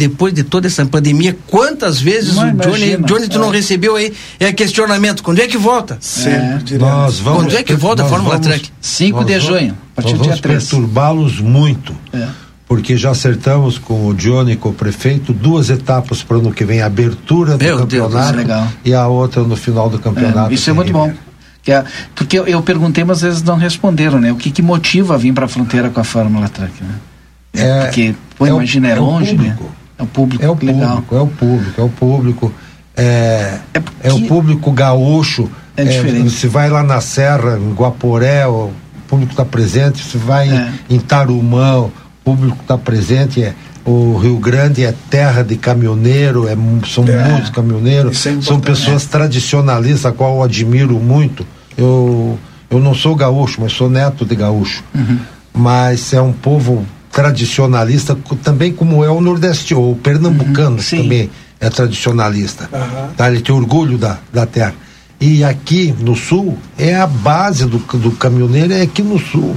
[0.00, 3.40] depois de toda essa pandemia, quantas vezes Não, o Johnny, imagina, Johnny, tu é.
[3.40, 5.98] não recebeu aí é questionamento, quando é que volta?
[6.00, 6.82] Sempre, direto.
[6.82, 8.70] Nós vamos, Quando é que volta a Fórmula vamos- Truck?
[8.80, 10.64] 5 de junho, vamos- a partir do dia vamos 3.
[10.68, 11.94] perturbá-los muito.
[12.12, 12.26] É.
[12.66, 16.64] Porque já acertamos com o Johnny, com o prefeito, duas etapas para o ano que
[16.64, 18.68] vem, a abertura do Meu Deus, campeonato é legal.
[18.84, 20.50] e a outra no final do campeonato.
[20.50, 21.12] É, isso é muito bom.
[21.66, 24.32] É- porque eu, eu perguntei, mas às vezes não responderam, né?
[24.32, 26.94] O que, que motiva a vir para a fronteira com a Fórmula Truck, né?
[27.52, 29.56] É, porque, pô, é o- imagina, é, é o longe, né?
[30.00, 30.96] É o público, É o legal.
[30.96, 32.52] público, é o público, é o público.
[32.96, 33.58] É,
[34.02, 35.48] é, o público gaúcho.
[35.76, 36.30] É diferente.
[36.30, 38.70] Você vai lá na Serra, em Guaporé, o
[39.06, 40.02] público está presente.
[40.04, 40.72] Você vai É.
[40.88, 41.92] em, em Tarumã, o
[42.24, 43.42] público está presente.
[43.42, 43.54] É,
[43.84, 46.56] o Rio Grande é terra de caminhoneiro, é,
[46.86, 47.28] são É.
[47.30, 48.26] muitos caminhoneiros.
[48.26, 51.46] É são pessoas tradicionalistas, a qual eu admiro muito.
[51.78, 52.38] Eu,
[52.70, 54.82] eu não sou gaúcho, mas sou neto de gaúcho.
[55.54, 61.30] Mas é um povo tradicionalista, também como é o nordeste, ou o pernambucano que também
[61.58, 62.68] é tradicionalista.
[62.72, 63.10] Aham.
[63.16, 63.30] Tá?
[63.30, 64.74] Ele tem orgulho da, da terra.
[65.20, 69.54] E aqui no sul, é a base do, do caminhoneiro, é aqui no sul.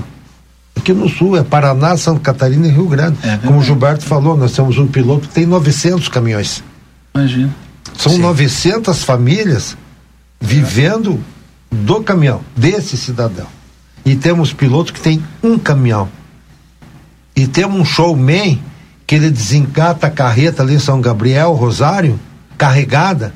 [0.76, 3.18] Aqui no sul, é Paraná, Santa Catarina e Rio Grande.
[3.46, 6.64] Como o Gilberto falou, nós temos um piloto que tem 900 caminhões.
[7.16, 7.56] Imagina.
[7.98, 9.78] São 900 famílias
[10.42, 11.24] vivendo
[11.72, 13.48] do caminhão, desse cidadão.
[14.06, 16.10] E temos pilotos que tem um caminhão.
[17.36, 18.62] E temos um showman
[19.08, 22.20] que ele desencata a carreta ali em São Gabriel, Rosário,
[22.58, 23.34] carregada,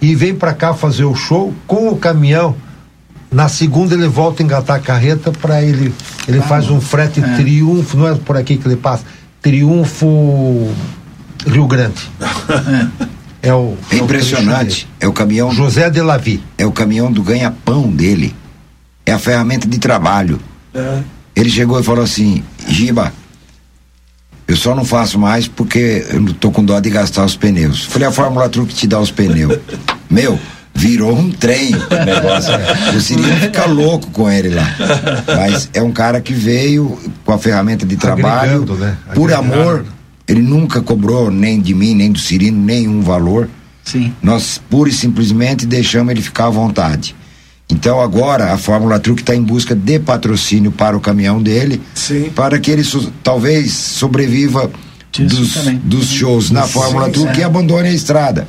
[0.00, 2.54] e vem para cá fazer o show com o caminhão.
[3.30, 5.94] Na segunda ele volta a engatar a carreta para ele.
[6.26, 7.36] Ele faz um frete É.
[7.36, 9.04] triunfo, não é por aqui que ele passa.
[9.42, 10.72] Triunfo
[11.46, 12.08] Rio Grande.
[13.40, 13.76] É o.
[13.92, 14.88] É impressionante.
[14.98, 15.52] É o caminhão.
[15.52, 16.42] José de Lavi.
[16.58, 18.34] É o caminhão do ganha-pão dele.
[19.06, 20.40] É a ferramenta de trabalho.
[21.38, 23.12] Ele chegou e falou assim: Giba,
[24.48, 27.84] eu só não faço mais porque eu não tô com dó de gastar os pneus.
[27.84, 29.56] Falei: a Fórmula Truck te dá os pneus.
[30.10, 30.36] Meu,
[30.74, 32.52] virou um trem o negócio.
[32.96, 34.66] O Cirilo fica louco com ele lá.
[35.36, 38.96] Mas é um cara que veio com a ferramenta de trabalho, né?
[39.14, 39.86] por amor.
[40.26, 43.48] Ele nunca cobrou nem de mim, nem do Cirino, nenhum valor.
[43.84, 44.12] Sim.
[44.20, 47.14] Nós pura e simplesmente deixamos ele ficar à vontade.
[47.70, 51.80] Então agora a Fórmula Truck está em busca de patrocínio para o caminhão dele,
[52.34, 54.70] para que ele so- talvez sobreviva
[55.18, 55.54] dos,
[55.84, 57.40] dos shows na Sim, Fórmula Truck é.
[57.40, 58.48] e abandone a estrada.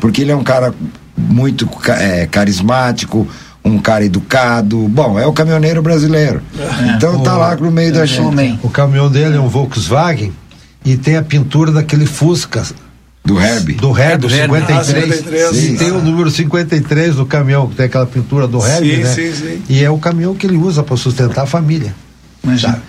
[0.00, 0.74] Porque ele é um cara
[1.16, 3.28] muito é, carismático,
[3.64, 4.88] um cara educado.
[4.88, 6.40] Bom, é o caminhoneiro brasileiro.
[6.96, 8.58] Então tá lá no meio da gente.
[8.62, 10.32] O caminhão dele é um Volkswagen
[10.84, 12.62] e tem a pintura daquele Fusca.
[13.24, 13.72] Do Herb.
[13.74, 14.52] Do Herb, do do Herb.
[14.54, 14.78] 53.
[14.78, 15.64] Ah, 53.
[15.64, 19.14] E tem o número 53 do caminhão, que tem aquela pintura do Herb, Sim, né?
[19.14, 19.62] sim, sim.
[19.68, 21.94] E é o caminhão que ele usa para sustentar a família.
[22.42, 22.74] Imagina.
[22.74, 22.80] Tá?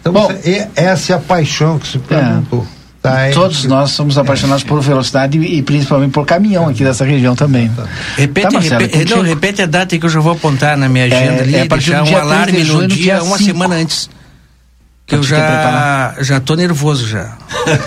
[0.00, 2.66] Então, você- e- essa é a paixão que se perguntou.
[3.00, 3.68] Tá, é Todos isso.
[3.68, 7.70] nós somos apaixonados por velocidade e, e principalmente por caminhão aqui dessa região também.
[8.16, 9.16] Repete, Tá, Marcelo, repete, contigo.
[9.16, 11.62] não, repete a data que eu já vou apontar na minha agenda É- ali, é
[11.62, 13.52] a partir deixar do um dia 30 alarme no dia, dia uma 5.
[13.52, 14.10] semana antes.
[15.06, 16.24] Que eu já, preparar.
[16.24, 17.38] já tô nervoso já.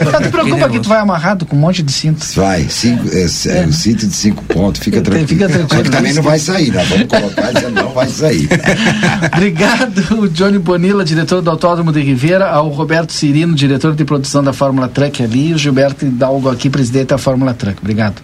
[0.10, 2.26] Não te preocupa que tu vai amarrado com um monte de cinto.
[2.34, 5.28] Vai, cinco, é, é, o cinto de cinco pontos, fica tranquilo.
[5.28, 5.70] Fica tranquilo.
[5.70, 8.48] Só que também não vai sair, nós vamos colocar e não vai sair.
[9.36, 14.42] Obrigado, o Johnny Bonilla, diretor do Autódromo de Rivera, ao Roberto Cirino, diretor de produção
[14.42, 17.80] da Fórmula Truck ali, e o Gilberto Hidalgo aqui, presidente da Fórmula Truck.
[17.82, 18.22] Obrigado.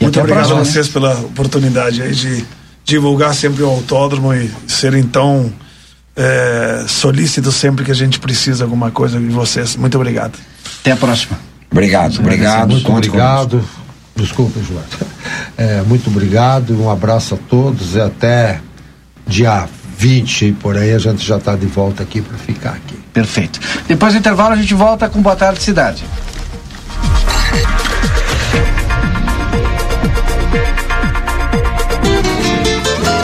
[0.00, 0.64] E Muito obrigado a né?
[0.64, 2.44] vocês pela oportunidade aí de
[2.84, 5.52] divulgar sempre o autódromo e serem tão
[6.18, 9.76] é, solícitos sempre que a gente precisa de alguma coisa de vocês.
[9.76, 10.36] Muito obrigado.
[10.80, 11.38] Até a próxima.
[11.70, 12.70] Obrigado, obrigado.
[12.70, 13.64] Muito obrigado.
[14.16, 15.06] Desculpa, Gilberto.
[15.56, 18.60] É, muito obrigado, um abraço a todos e até
[19.26, 22.96] dia 20 e por aí a gente já está de volta aqui para ficar aqui.
[23.12, 23.60] Perfeito.
[23.86, 26.04] Depois do intervalo a gente volta com Boa Tarde Cidade.